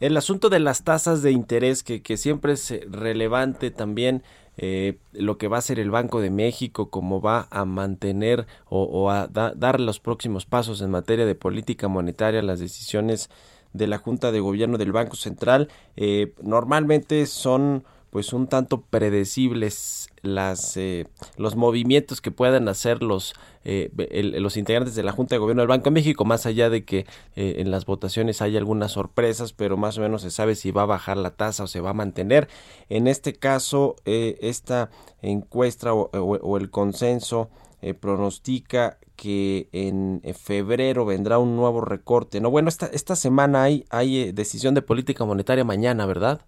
[0.00, 4.22] El asunto de las tasas de interés, que, que siempre es eh, relevante también,
[4.56, 9.10] eh, lo que va a hacer el Banco de México, cómo va a mantener o,
[9.10, 13.30] a dar los próximos pasos en materia de política monetaria, las decisiones
[13.72, 20.08] de la Junta de Gobierno del Banco Central, eh, normalmente son pues un tanto predecibles
[20.22, 23.90] las eh, los movimientos que puedan hacer los eh,
[24.38, 27.06] los integrantes de la Junta de Gobierno del Banco de México más allá de que
[27.34, 30.82] eh, en las votaciones hay algunas sorpresas pero más o menos se sabe si va
[30.82, 32.46] a bajar la tasa o se va a mantener.
[32.88, 37.50] En este caso esta encuesta o, el consenso
[37.98, 44.30] pronostica que en febrero vendrá un nuevo recorte no bueno esta esta semana hay hay
[44.30, 46.42] decisión de política monetaria mañana verdad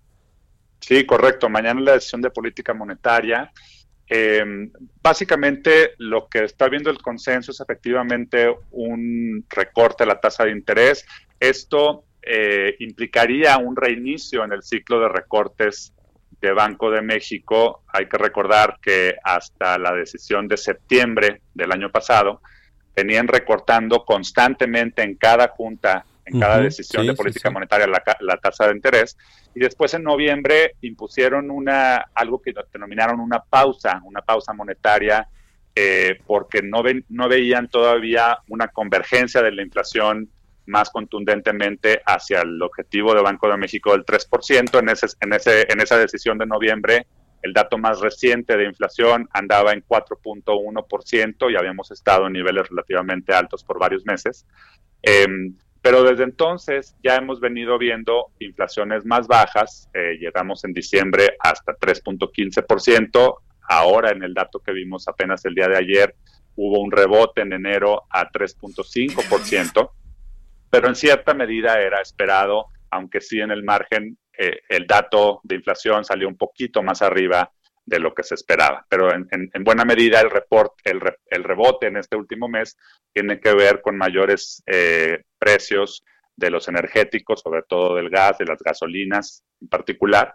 [0.81, 1.49] Sí, correcto.
[1.49, 3.51] Mañana la decisión de política monetaria.
[4.09, 4.71] Em,
[5.03, 10.53] básicamente lo que está viendo el consenso es efectivamente un recorte de la tasa de
[10.53, 11.05] interés.
[11.41, 15.93] Esto eh, implicaría un reinicio en el ciclo de recortes
[16.41, 17.83] de Banco de México.
[17.89, 22.41] Hay que recordar que hasta la decisión de septiembre del año pasado
[22.95, 28.75] venían recortando constantemente en cada junta en cada decisión de política monetaria la, tasa de
[28.75, 29.17] interés.
[29.57, 35.27] Y después en noviembre impusieron una algo que denominaron una pausa, una pausa monetaria,
[35.75, 40.29] eh, porque no, ven, no veían todavía una convergencia de la inflación
[40.67, 44.79] más contundentemente hacia el objetivo de Banco de México del 3%.
[44.79, 47.07] En, ese, en, ese, en esa decisión de noviembre,
[47.41, 53.33] el dato más reciente de inflación andaba en 4.1% y habíamos estado en niveles relativamente
[53.33, 54.45] altos por varios meses.
[55.03, 55.27] Eh,
[55.87, 59.89] pero desde entonces ya hemos venido viendo inflaciones más bajas.
[59.95, 63.37] Eh, llegamos en diciembre hasta 3.15%.
[63.69, 66.17] Ahora en el dato que vimos apenas el día de ayer
[66.57, 69.91] hubo un rebote en enero a 3.5%,
[70.69, 75.55] pero en cierta medida era esperado, aunque sí en el margen eh, el dato de
[75.55, 77.49] inflación salió un poquito más arriba
[77.85, 78.85] de lo que se esperaba.
[78.89, 79.31] Pero en,
[79.63, 82.77] buena medida el, report, el, el, rebote en este último mes
[83.13, 88.45] tiene que ver con mayores eh, precios de los energéticos, sobre todo del gas, de
[88.45, 90.35] las gasolinas en particular.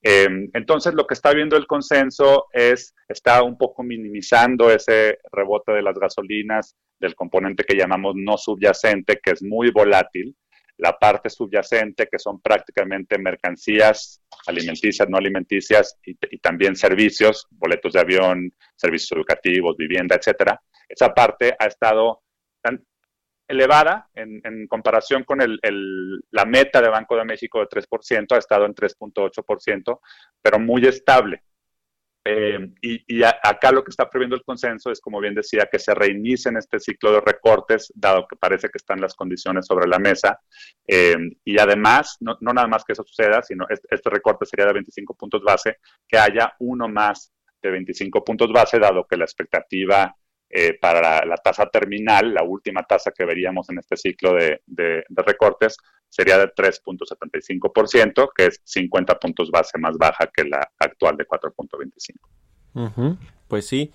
[0.00, 5.72] Em, entonces, lo que está viendo el consenso es, está un poco minimizando ese rebote
[5.72, 10.36] de las gasolinas, del componente que llamamos no subyacente, que es muy volátil,
[10.78, 18.00] la parte subyacente, que son prácticamente mercancías alimenticias, no alimenticias y, también servicios, boletos de
[18.00, 20.60] avión, servicios educativos, vivienda, etcétera.
[20.88, 22.22] Esa parte ha estado
[22.60, 22.84] tan
[23.48, 25.60] elevada en, comparación con el,
[26.30, 30.00] la meta de Banco de México de 3%, ha estado en 3.8%,
[30.40, 31.42] pero muy estable.
[32.24, 35.92] Eh, y, acá lo que está previendo el consenso es, como bien decía, que se
[35.92, 40.40] reinicien este ciclo de recortes, dado que parece que están las condiciones sobre la mesa.
[40.86, 44.74] Eh, y además, no, nada más que eso suceda, sino este, este, recorte sería de
[44.74, 50.14] 25 puntos base, que haya uno más de 25 puntos base, dado que la expectativa
[50.54, 54.60] eh, para la, tasa terminal, la última tasa que veríamos en este ciclo de,
[55.08, 55.78] recortes,
[56.10, 63.18] sería de 3.75%, que es 50 puntos base más baja que la actual de 4.25.
[63.48, 63.92] Pues sí.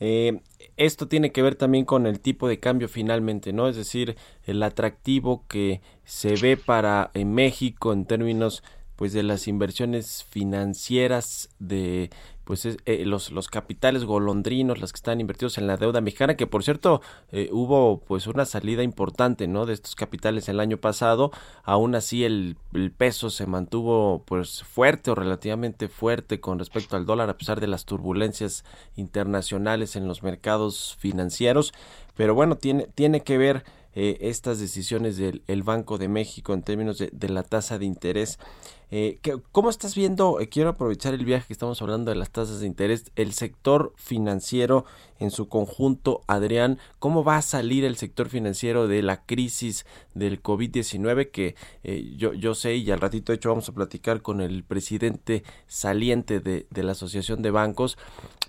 [0.00, 0.40] Eh,
[0.78, 3.68] esto tiene que ver también con el tipo de cambio finalmente, ¿no?
[3.68, 8.62] Es decir, el atractivo que se ve para México en términos
[8.96, 12.10] pues de las inversiones financieras de
[12.48, 16.46] pues eh, los, los capitales golondrinos, las que están invertidos en la deuda mexicana, que
[16.46, 19.66] por cierto eh, hubo pues una salida importante, ¿no?
[19.66, 21.30] De estos capitales el año pasado,
[21.62, 27.04] aún así el, el, peso se mantuvo pues fuerte o relativamente fuerte con respecto al
[27.04, 28.64] dólar a pesar de las turbulencias
[28.96, 31.74] internacionales en los mercados financieros,
[32.16, 33.62] pero bueno, tiene, tiene que ver
[33.94, 38.38] eh, estas decisiones del Banco de México en términos de, de la tasa de interés.
[38.90, 39.20] Eh,
[39.52, 40.40] ¿Cómo estás viendo?
[40.40, 43.92] Eh, quiero aprovechar el viaje que estamos hablando de las tasas de interés, el sector
[43.96, 44.86] financiero
[45.18, 49.84] en su conjunto, Adrián, ¿cómo va a salir el sector financiero de la crisis
[50.14, 51.30] del COVID-19?
[51.30, 54.64] Que eh, yo, yo sé y al ratito de hecho vamos a platicar con el
[54.64, 57.98] presidente saliente de, de la Asociación de Bancos,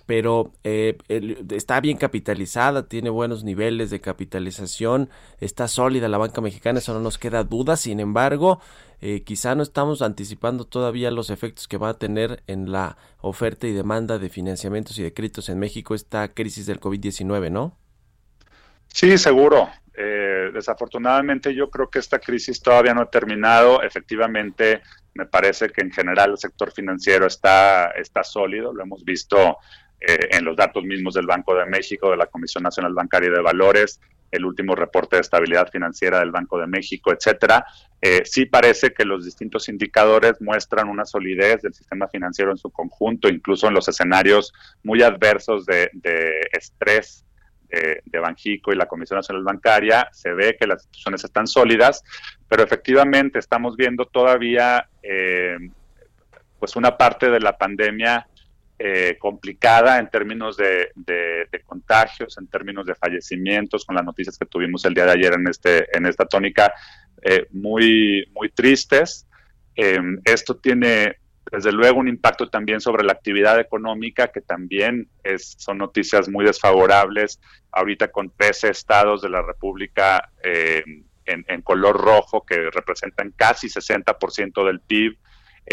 [0.06, 6.94] pero está bien capitalizada, tiene buenos niveles de capitalización, está sólida la banca mexicana, eso
[6.94, 8.60] no nos queda duda, sin embargo,
[9.00, 13.66] eh, quizá no estamos anticipando todavía los efectos que va a tener en la oferta
[13.66, 17.76] y demanda de financiamientos y de créditos en México esta crisis del COVID-19, ¿no?
[18.88, 19.68] Sí, seguro.
[19.94, 23.82] Eh, desafortunadamente yo creo que esta crisis todavía no ha terminado.
[23.82, 24.82] Efectivamente,
[25.14, 29.58] me parece que en general el sector financiero está, está sólido, lo hemos visto
[30.00, 33.42] eh, en los datos mismos del Banco de México, de la Comisión Nacional Bancaria de
[33.42, 34.00] Valores,
[34.30, 37.64] el último reporte de estabilidad financiera del Banco de México, etcétera,
[38.00, 42.70] eh, sí parece que los distintos indicadores muestran una solidez del sistema financiero en su
[42.70, 44.52] conjunto, incluso en los escenarios
[44.82, 45.90] muy adversos de,
[46.52, 47.24] estrés
[47.68, 52.02] de, Banjico y la Comisión Nacional Bancaria, se ve que las instituciones están sólidas,
[52.48, 55.56] pero efectivamente estamos viendo todavía eh,
[56.60, 58.28] pues una parte de la pandemia
[58.82, 60.88] eh, complicada en términos de,
[61.66, 65.48] contagios, en términos de fallecimientos, con las noticias que tuvimos el día de ayer en,
[65.48, 66.72] este, en esta tónica,
[67.20, 69.26] eh, muy, muy tristes.
[69.74, 71.16] Em, esto tiene,
[71.52, 76.46] desde luego, un impacto también sobre la actividad económica, que también es, son noticias muy
[76.46, 77.38] desfavorables.
[77.72, 83.68] Ahorita con 13 estados de la República em, en, en color rojo, que representan casi
[83.68, 85.18] 60% del PIB,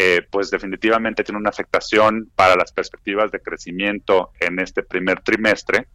[0.00, 5.88] eh, pues definitivamente tiene una afectación para las perspectivas de crecimiento en este primer trimestre.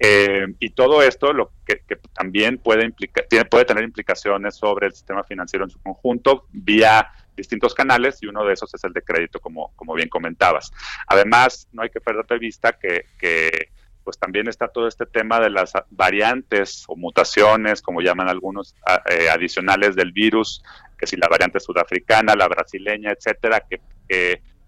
[0.00, 1.80] Eh, y todo esto lo que,
[2.12, 2.92] también puede,
[3.30, 8.26] tiene, puede tener implicaciones sobre el sistema financiero en su conjunto vía distintos canales y
[8.26, 10.72] uno de esos es el de crédito, como, como bien comentabas.
[11.06, 13.04] Además, no hay que perder de vista que
[14.06, 18.76] pues también está todo este tema de las variantes o mutaciones, como llaman algunos,
[19.10, 20.62] eh, adicionales del virus
[20.96, 23.80] que si la variante sudafricana, la brasileña, etcétera, que,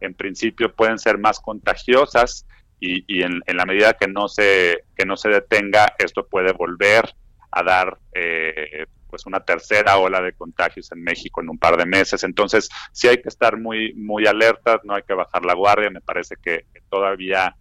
[0.00, 2.46] en principio pueden ser más contagiosas
[2.80, 7.14] y, en, la medida que no se que no se detenga, esto puede volver
[7.52, 11.86] a dar eh, pues una tercera ola de contagios en México en un par de
[11.86, 12.24] meses.
[12.24, 15.90] Entonces, sí hay que estar muy muy alertas, no hay que bajar la guardia.
[15.90, 17.54] Me parece que, todavía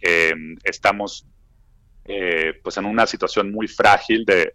[0.00, 1.26] eh, estamos
[2.06, 4.52] eh, pues en una situación muy frágil de,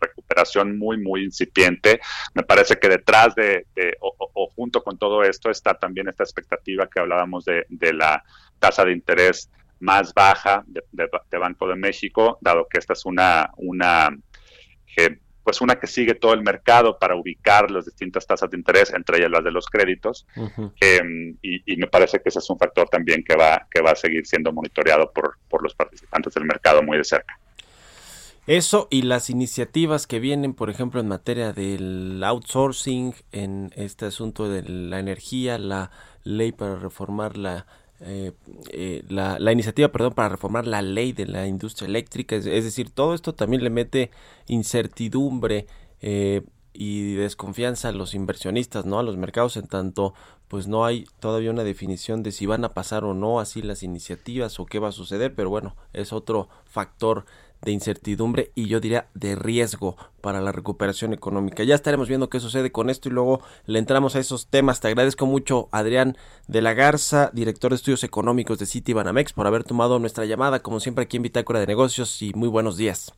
[0.00, 2.00] recuperación muy, muy incipiente.
[2.34, 3.66] Me parece que detrás de,
[4.00, 8.22] o, junto con todo esto está también esta expectativa que hablábamos de, la
[8.58, 9.50] tasa de interés
[9.80, 14.16] más baja de, Banco de México, dado que esta es una, una
[14.96, 18.92] eh, pues una que sigue todo el mercado para ubicar las distintas tasas de interés,
[18.92, 20.26] entre ellas las de los créditos,
[20.80, 23.96] em, y, me parece que ese es un factor también que va, que va a
[23.96, 27.38] seguir siendo monitoreado por, por los participantes del mercado muy de cerca.
[28.46, 34.48] Eso y las iniciativas que vienen, por ejemplo, en materia del outsourcing, en este asunto
[34.48, 35.90] de la energía, la
[36.24, 37.66] ley para reformar la
[38.02, 38.32] eh,
[38.70, 42.36] eh, la, iniciativa perdón, para reformar la ley de la industria eléctrica.
[42.36, 44.10] Es, decir, todo esto también le mete
[44.46, 45.66] incertidumbre
[46.00, 46.42] eh,
[46.72, 48.98] y desconfianza a los inversionistas, ¿no?
[48.98, 50.14] A los mercados en tanto
[50.48, 53.84] pues no hay todavía una definición de si van a pasar o no así las
[53.84, 57.24] iniciativas o qué va a suceder, pero bueno, es otro factor
[57.62, 61.62] de incertidumbre y yo diría de riesgo para la recuperación económica.
[61.64, 64.80] Ya estaremos viendo qué sucede con esto y luego le entramos a esos temas.
[64.80, 66.16] Te agradezco mucho, Adrián
[66.48, 70.60] de la Garza, director de estudios económicos de City Banamex, por haber tomado nuestra llamada,
[70.60, 73.12] como siempre aquí en Bitácora de Negocios y muy buenos días.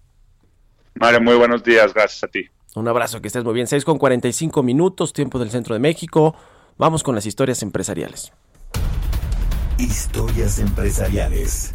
[0.95, 2.47] Mario, muy buenos días, gracias a ti.
[2.75, 3.67] Un abrazo, que estés muy bien.
[3.67, 6.35] 6 con 45 minutos, tiempo del centro de México.
[6.79, 8.33] Vamos con las historias empresariales.
[9.79, 11.75] Historias empresariales.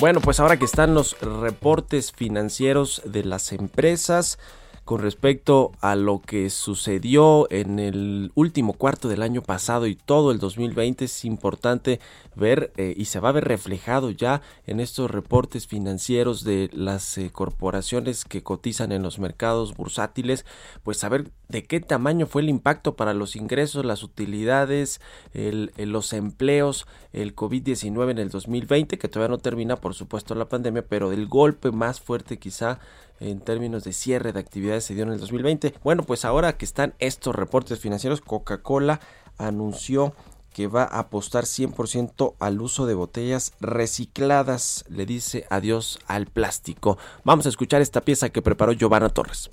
[0.00, 4.38] Bueno, pues ahora que están los reportes financieros de las empresas,
[4.84, 10.32] con respecto a lo que sucedió en el último cuarto del año pasado y todo
[10.32, 12.00] el 2020 es importante
[12.34, 17.18] ver eh, y se va a ver reflejado ya en estos reportes financieros de las
[17.18, 20.44] eh, corporaciones que cotizan en los mercados bursátiles,
[20.82, 25.00] pues saber de qué tamaño fue el impacto para los ingresos, las utilidades,
[25.34, 30.48] el, los empleos, el COVID-19 en el 2020, que todavía no termina por supuesto la
[30.48, 32.78] pandemia, pero el golpe más fuerte quizá
[33.20, 35.74] en términos de cierre de actividades se dio en el 2020.
[35.84, 39.00] Bueno, pues ahora que están estos reportes financieros, Coca-Cola
[39.38, 40.14] anunció
[40.52, 44.84] que va a apostar 100% al uso de botellas recicladas.
[44.88, 46.98] Le dice adiós al plástico.
[47.24, 49.50] Vamos a escuchar esta pieza que preparó Giovanna Torres.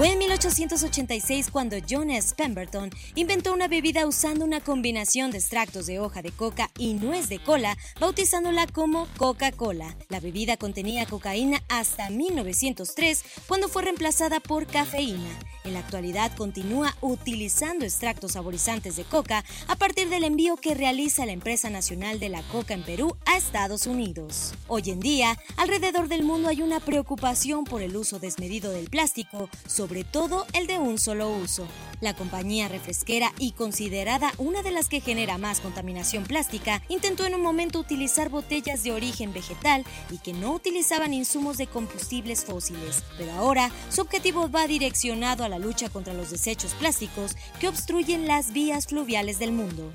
[0.00, 2.34] Fue en 1886 cuando John S.
[2.34, 7.28] Pemberton inventó una bebida usando una combinación de extractos de hoja de coca y nuez
[7.28, 9.94] de cola, bautizándola como Coca-Cola.
[10.08, 15.38] La bebida contenía cocaína hasta 1903, cuando fue reemplazada por cafeína.
[15.62, 21.26] En la actualidad continúa utilizando extractos saborizantes de coca a partir del envío que realiza
[21.26, 24.54] la empresa nacional de la coca en Perú a Estados Unidos.
[24.68, 29.50] Hoy en día, alrededor del mundo hay una preocupación por el uso desmedido del plástico,
[29.66, 31.68] sobre todo el de un solo uso.
[32.00, 37.34] La compañía refresquera y considerada una de las que genera más contaminación plástica, intentó en
[37.34, 43.02] un momento utilizar botellas de origen vegetal y que no utilizaban insumos de combustibles fósiles,
[43.18, 48.26] pero ahora su objetivo va direccionado a la lucha contra los desechos plásticos que obstruyen
[48.26, 49.92] las vías fluviales del mundo.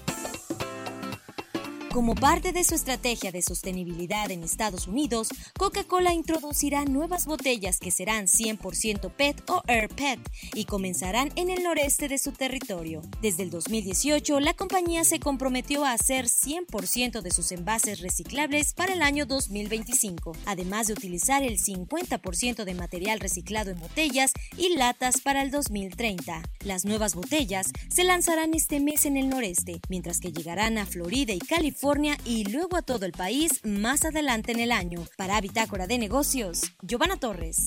[1.96, 7.90] Como parte de su estrategia de sostenibilidad en Estados Unidos, Coca-Cola introducirá nuevas botellas que
[7.90, 10.20] serán 100% PET o Air PET
[10.56, 13.02] y comenzarán en el noreste de su territorio.
[13.22, 18.92] Desde el 2018, la compañía se comprometió a hacer 100% de sus envases reciclables para
[18.92, 25.22] el año 2025, además de utilizar el 50% de material reciclado en botellas y latas
[25.22, 26.44] para el 2030.
[26.66, 31.32] Las nuevas botellas se lanzarán este mes en el noreste, mientras que llegarán a Florida
[31.32, 31.85] y California
[32.26, 35.04] y luego a todo el país más adelante en el año.
[35.18, 37.64] Para Bitácora de Negocios, Giovanna Torres.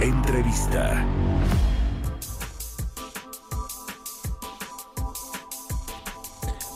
[0.00, 1.04] Entrevista.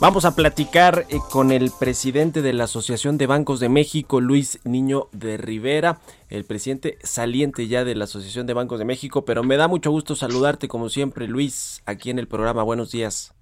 [0.01, 4.59] Vamos a platicar eh, con el presidente de la Asociación de Bancos de México, Luis
[4.65, 9.43] Niño de Rivera, el presidente saliente ya de la Asociación de Bancos de México, pero
[9.43, 12.63] me da mucho gusto saludarte como siempre, Luis, aquí en el programa.
[12.63, 13.35] Buenos días.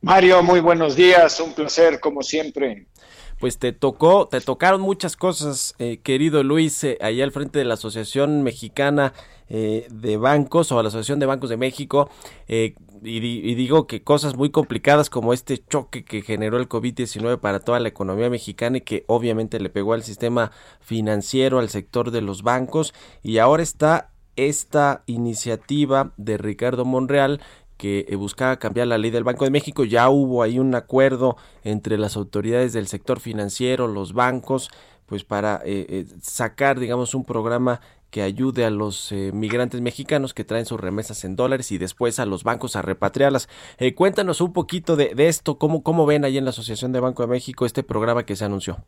[0.00, 2.88] Mario, muy buenos días, un placer como siempre.
[3.38, 7.64] Pues te tocó, te tocaron muchas cosas, eh, querido Luis, eh, allá al frente de
[7.64, 9.12] la Asociación Mexicana
[9.48, 12.10] de Bancos o la Asociación de Bancos de México
[13.02, 17.80] y, digo que cosas muy complicadas como este choque que generó el COVID-19 para toda
[17.80, 22.42] la economía mexicana y que obviamente le pegó al sistema financiero, al sector de los
[22.42, 27.40] bancos y ahora está esta iniciativa de Ricardo Monreal
[27.76, 29.84] que eh, buscaba cambiar la ley del Banco de México.
[29.84, 34.70] Ya hubo ahí un acuerdo entre las autoridades del sector financiero, los bancos,
[35.06, 40.34] pues para eh, eh, sacar, digamos, un programa que ayude a los eh, migrantes mexicanos
[40.34, 43.48] que traen sus remesas en dólares y después a los bancos a repatriarlas.
[43.94, 47.28] Cuéntanos un poquito de, esto, cómo, cómo ven ahí en la Asociación de Banco de
[47.28, 48.78] México este programa que se anunció.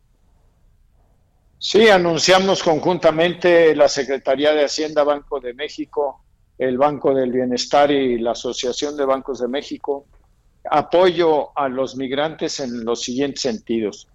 [1.58, 6.24] Sí, anunciamos conjuntamente la Secretaría de Hacienda Banco de México,
[6.58, 10.06] el Banco del Bienestar y la Asociación de Bancos de México
[10.70, 14.08] apoyo a los migrantes en los siguientes sentidos.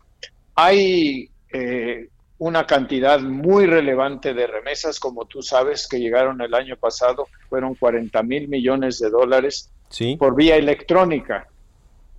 [0.55, 6.75] Hay eh, una cantidad muy relevante de remesas, como tú sabes, que llegaron el año
[6.75, 9.71] pasado, fueron 40 mil millones de dólares
[10.17, 11.47] por vía electrónica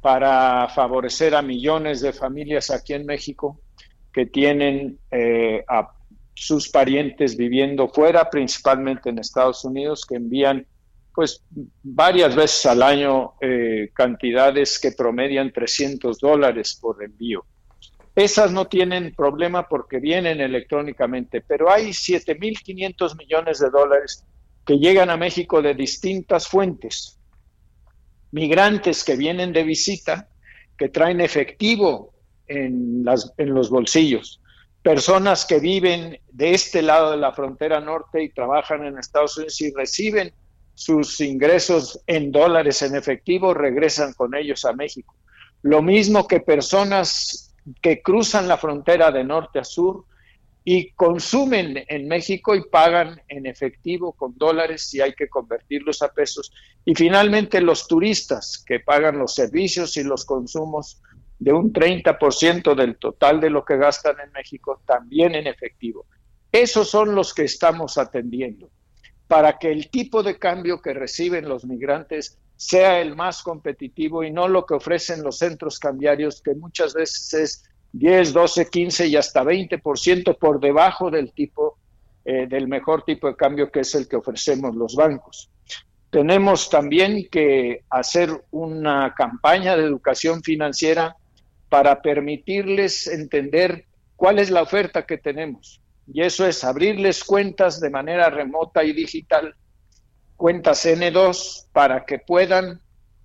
[0.00, 3.58] para favorecer a millones de familias aquí en México
[4.12, 5.90] que tienen eh, a
[6.34, 10.66] sus parientes viviendo fuera, principalmente en Estados Unidos, que envían
[11.14, 11.44] pues
[11.82, 17.44] varias veces al año eh, cantidades que promedian 300 dólares por envío.
[18.16, 24.24] Esas no tienen problema porque vienen electrónicamente, pero hay 7.500 millones de dólares
[24.64, 27.18] que llegan a México de distintas fuentes.
[28.32, 30.28] Migrantes que vienen de visita,
[30.76, 32.12] que traen efectivo
[32.46, 33.04] en,
[33.36, 34.40] en los bolsillos.
[34.84, 39.58] Personas que viven de este lado de la frontera norte y trabajan en Estados Unidos
[39.62, 40.34] y reciben
[40.74, 45.14] sus ingresos en dólares en efectivo, regresan con ellos a México.
[45.62, 50.04] Lo mismo que personas que cruzan la frontera de norte a sur
[50.64, 56.12] y consumen en México y pagan en efectivo con dólares si hay que convertirlos a
[56.12, 56.52] pesos.
[56.84, 61.00] Y finalmente los turistas que pagan los servicios y los consumos
[61.38, 66.06] de un 30% del total de lo que gastan en México también en efectivo.
[66.52, 68.70] Esos son los que estamos atendiendo
[69.26, 74.30] para que el tipo de cambio que reciben los migrantes sea el más competitivo y
[74.30, 79.16] no lo que ofrecen los centros cambiarios, que muchas veces es 10, 12, 15 y
[79.16, 81.78] hasta 20% por debajo del tipo
[82.26, 85.50] eh, del mejor tipo de cambio que es el que ofrecemos los bancos.
[86.08, 91.16] Tenemos también que hacer una campaña de educación financiera
[91.68, 93.86] para permitirles entender
[94.16, 95.80] cuál es la oferta que tenemos.
[96.06, 99.54] Y eso es abrirles cuentas de manera remota y digital,
[100.36, 102.80] cuentas N2, para que puedan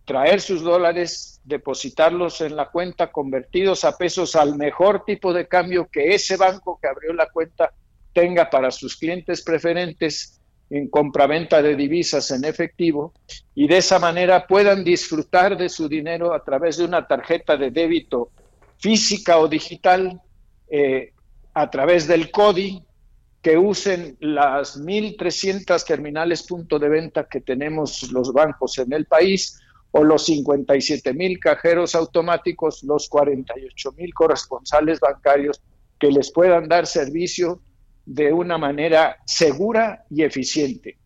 [0.05, 5.87] traer sus dólares, depositarlos en la cuenta, convertidos a pesos al mejor tipo de cambio
[5.91, 7.71] que ese banco que abrió la cuenta
[8.13, 10.38] tenga para sus clientes preferentes
[10.69, 13.13] en compraventa de divisas en efectivo
[13.55, 17.71] y de esa manera puedan disfrutar de su dinero a través de una tarjeta de
[17.71, 18.31] débito
[18.77, 20.21] física o digital
[20.69, 21.13] eh,
[21.53, 22.83] a través del CODI,
[23.41, 29.59] que usen las 1.300 terminales punto de venta que tenemos los bancos en el país
[29.91, 35.61] o los 57 mil cajeros automáticos, los 48 mil corresponsales bancarios
[35.97, 37.61] que les puedan dar servicio
[38.05, 40.97] de una manera segura y eficiente.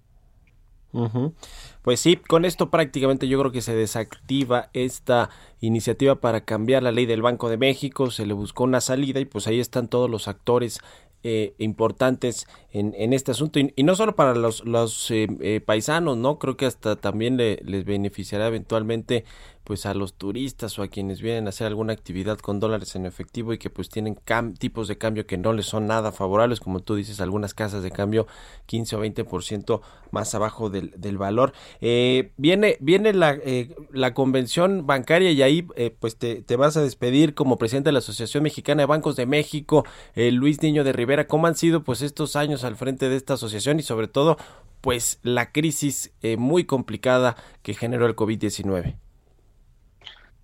[1.82, 5.30] Pues sí, con esto prácticamente yo creo que se desactiva esta
[5.60, 9.26] iniciativa para cambiar la ley del Banco de México, se le buscó una salida y
[9.26, 10.80] pues ahí están todos los actores
[11.26, 16.18] eh, importantes en, en, este asunto y, no solo para los, los eh, eh, paisanos,
[16.18, 16.38] ¿no?
[16.38, 19.24] Creo que hasta también le, les beneficiará eventualmente
[19.64, 23.06] pues a los turistas o a quienes vienen a hacer alguna actividad con dólares en
[23.06, 24.18] efectivo y que pues tienen
[24.58, 27.92] tipos de cambio que no les son nada favorables, como tú dices, algunas casas de
[27.92, 28.28] cambio
[28.66, 31.54] 15 o 20% más abajo del, del valor.
[31.82, 36.78] Eh, viene viene la, eh, la convención bancaria y ahí eh, pues te, te, vas
[36.78, 39.86] a despedir como presidente de la Asociación Mexicana de Bancos de México,
[40.16, 41.28] Luis Niño de Rivera.
[41.28, 44.38] ¿Cómo han sido pues estos años al frente de esta asociación y sobre todo
[44.82, 48.96] pues la crisis muy complicada que generó el COVID-19?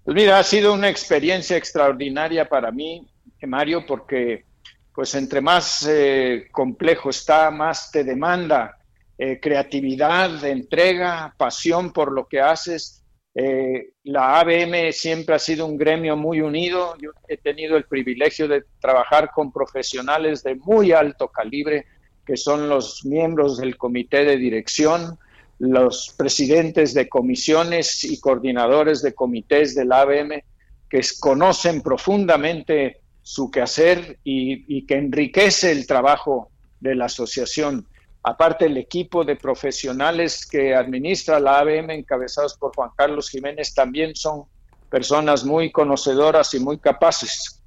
[0.09, 3.07] Pues mira, ha sido una experiencia extraordinaria para mí,
[3.43, 4.43] Mario, porque
[4.91, 8.75] pues entre más eh, complejo está, más te demanda
[9.19, 13.03] eh, creatividad, entrega, pasión por lo que haces.
[13.35, 16.97] Eh, la ABM siempre ha sido un gremio muy unido.
[16.99, 21.85] Yo he tenido el privilegio de trabajar con profesionales de muy alto calibre,
[22.25, 25.19] que son los miembros del comité de dirección,
[25.59, 30.41] los presidentes de comisiones y coordinadores de comités del ABM
[30.89, 36.49] que conocen profundamente su quehacer y, que enriquece el trabajo
[36.79, 37.87] de la asociación.
[38.23, 44.15] Aparte, el equipo de profesionales que administra la ABM, encabezados por Juan Carlos Jiménez, también
[44.15, 44.45] son
[44.89, 47.61] personas muy conocedoras y muy capaces.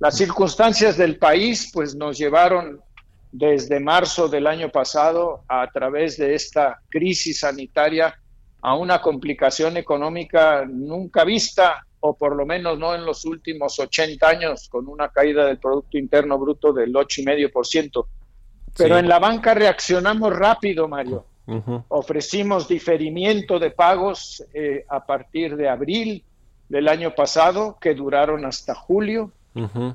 [0.00, 2.80] Las circunstancias del país pues nos llevaron
[3.36, 8.16] desde marzo del año pasado a través de esta crisis sanitaria
[8.62, 14.28] a una complicación económica nunca vista o por lo menos no en los últimos 80
[14.28, 18.06] años con una caída del Producto Interno Bruto del 8,5%.
[18.76, 21.26] Pero en la banca reaccionamos rápido, Mario.
[21.88, 26.24] Ofrecimos diferimiento de pagos eh, a partir de abril
[26.68, 29.32] del año pasado que duraron hasta julio.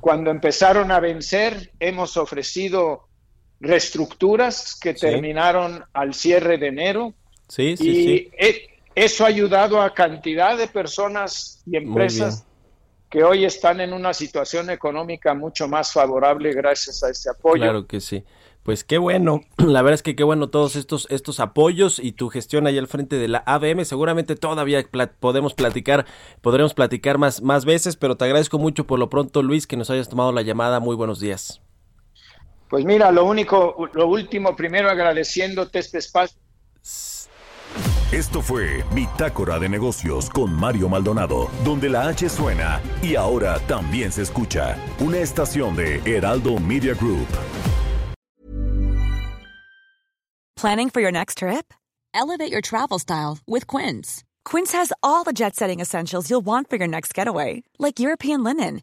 [0.00, 3.09] Cuando empezaron a vencer, hemos ofrecido
[3.60, 7.14] reestructuras que terminaron al cierre de enero.
[7.48, 8.30] Sí, sí, y sí.
[8.38, 12.44] E, eso ha ayudado a cantidad de personas y empresas
[13.08, 17.62] que hoy están en una situación económica mucho más favorable gracias a ese apoyo.
[17.62, 18.24] Claro que sí.
[18.62, 22.28] Pues qué bueno, la verdad es que qué bueno todos estos estos apoyos y tu
[22.28, 23.84] gestión ahí al frente de la ABM.
[23.84, 24.84] Seguramente todavía
[25.18, 26.06] podemos platicar,
[26.40, 29.90] podremos platicar más más veces, pero te agradezco mucho por lo pronto, Luis, que nos
[29.90, 30.78] hayas tomado la llamada.
[30.78, 31.60] Muy buenos días.
[32.70, 36.40] Pues mira, lo único, lo último, primero agradeciéndote este espacio.
[38.12, 44.12] Esto fue Bitácora de Negocios con Mario Maldonado, donde la H suena y ahora también
[44.12, 47.26] se escucha una estación de Heraldo Media Group.
[50.56, 51.72] Planning for your next trip?
[52.14, 54.22] Elevate your travel style with Quince.
[54.44, 58.82] Quince has all the jet-setting essentials you'll want for your next getaway, like European linen